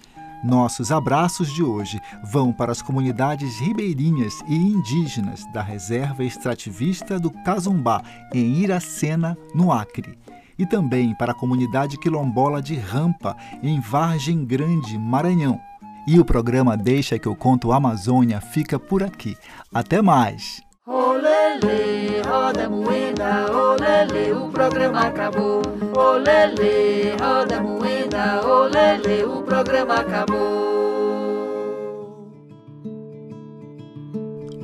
Nossos 0.48 0.94
abraços 0.94 1.52
de 1.52 1.62
hoje 1.62 2.00
vão 2.24 2.54
para 2.54 2.72
as 2.72 2.82
comunidades 2.82 3.60
ribeirinhas 3.60 4.42
e 4.48 4.56
indígenas 4.56 5.46
da 5.52 5.62
Reserva 5.62 6.24
Extrativista 6.24 7.20
do 7.20 7.30
Cazumbá, 7.30 8.02
em 8.34 8.54
Iracema, 8.54 9.38
no 9.54 9.74
Acre. 9.74 10.18
E 10.58 10.66
também 10.66 11.14
para 11.14 11.34
a 11.34 11.36
comunidade 11.36 11.98
quilombola 11.98 12.62
de 12.62 12.76
Rampa, 12.76 13.36
em 13.62 13.82
Vargem 13.82 14.46
Grande, 14.46 14.98
Maranhão. 14.98 15.60
E 16.08 16.18
o 16.18 16.24
programa 16.24 16.78
Deixa 16.78 17.20
que 17.20 17.28
eu 17.28 17.36
conto 17.36 17.74
Amazônia 17.74 18.40
fica 18.40 18.80
por 18.80 19.04
aqui. 19.04 19.36
Até 19.74 20.02
mais! 20.02 20.66
Olele, 20.90 22.22
roda 22.26 22.70
moeda, 22.70 23.46
olele, 23.52 24.32
o 24.32 24.48
programa 24.50 25.02
acabou. 25.02 25.62
Olele, 25.94 27.12
roda 27.20 27.62
moeda, 27.62 28.48
olele, 28.48 29.26
o 29.26 29.44
programa 29.44 29.96
acabou. 29.96 30.38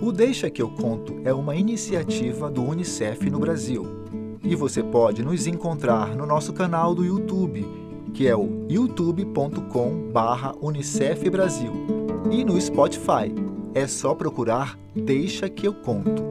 O 0.01 0.13
Deixa 0.13 0.49
que 0.49 0.61
eu 0.61 0.69
conto 0.69 1.19
é 1.25 1.33
uma 1.33 1.57
iniciativa 1.57 2.49
do 2.49 2.63
UNICEF 2.63 3.29
no 3.29 3.39
Brasil. 3.39 3.85
E 4.41 4.55
você 4.55 4.81
pode 4.81 5.21
nos 5.23 5.45
encontrar 5.45 6.15
no 6.15 6.25
nosso 6.25 6.53
canal 6.53 6.95
do 6.95 7.03
YouTube, 7.03 7.67
que 8.13 8.29
é 8.29 8.35
o 8.35 8.65
youtube.com/unicef 8.69 11.29
Brasil, 11.29 11.73
e 12.31 12.45
no 12.45 12.61
Spotify. 12.61 13.42
É 13.73 13.87
só 13.87 14.13
procurar 14.13 14.77
Deixa 14.95 15.49
que 15.49 15.67
eu 15.67 15.73
conto. 15.73 16.21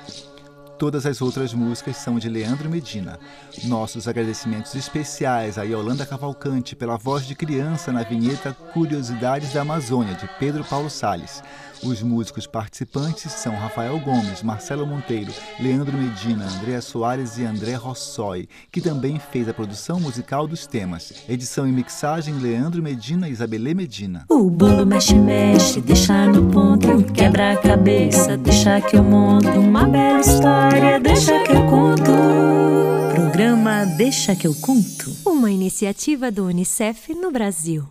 Todas 0.80 1.04
as 1.04 1.20
outras 1.20 1.52
músicas 1.52 1.98
são 1.98 2.18
de 2.18 2.26
Leandro 2.26 2.70
Medina. 2.70 3.20
Nossos 3.64 4.08
agradecimentos 4.08 4.74
especiais 4.74 5.58
a 5.58 5.62
Yolanda 5.62 6.06
Cavalcante 6.06 6.74
pela 6.74 6.96
voz 6.96 7.26
de 7.26 7.34
criança 7.34 7.92
na 7.92 8.02
vinheta 8.02 8.54
Curiosidades 8.72 9.52
da 9.52 9.60
Amazônia, 9.60 10.14
de 10.14 10.26
Pedro 10.38 10.64
Paulo 10.64 10.88
Sales. 10.88 11.42
Os 11.82 12.02
músicos 12.02 12.46
participantes 12.46 13.32
são 13.32 13.54
Rafael 13.56 13.98
Gomes, 14.00 14.42
Marcelo 14.42 14.86
Monteiro, 14.86 15.32
Leandro 15.58 15.96
Medina, 15.96 16.46
André 16.46 16.78
Soares 16.80 17.38
e 17.38 17.44
André 17.44 17.74
Rossoi, 17.74 18.48
que 18.70 18.80
também 18.80 19.18
fez 19.18 19.48
a 19.48 19.54
produção 19.54 19.98
musical 19.98 20.46
dos 20.46 20.66
temas. 20.66 21.24
Edição 21.28 21.66
e 21.66 21.72
mixagem 21.72 22.34
Leandro 22.34 22.82
Medina 22.82 23.28
e 23.28 23.32
Isabelê 23.32 23.72
Medina. 23.72 24.26
O 24.28 24.50
bolo 24.50 24.84
mexe, 24.84 25.14
mexe, 25.14 25.80
deixa 25.80 26.26
no 26.26 26.50
ponto, 26.50 27.02
quebra 27.12 27.52
a 27.52 27.56
cabeça, 27.56 28.36
deixa 28.36 28.80
que 28.82 28.96
eu 28.96 29.02
monto 29.02 29.48
uma 29.48 29.86
bela 29.86 30.20
história, 30.20 31.00
deixa 31.00 31.42
que 31.44 31.52
eu 31.52 31.66
conto. 31.66 32.12
Programa 33.14 33.86
Deixa 33.96 34.36
que 34.36 34.46
eu 34.46 34.54
conto. 34.54 35.10
Uma 35.24 35.50
iniciativa 35.50 36.30
do 36.30 36.46
Unicef 36.46 37.14
no 37.14 37.30
Brasil. 37.30 37.86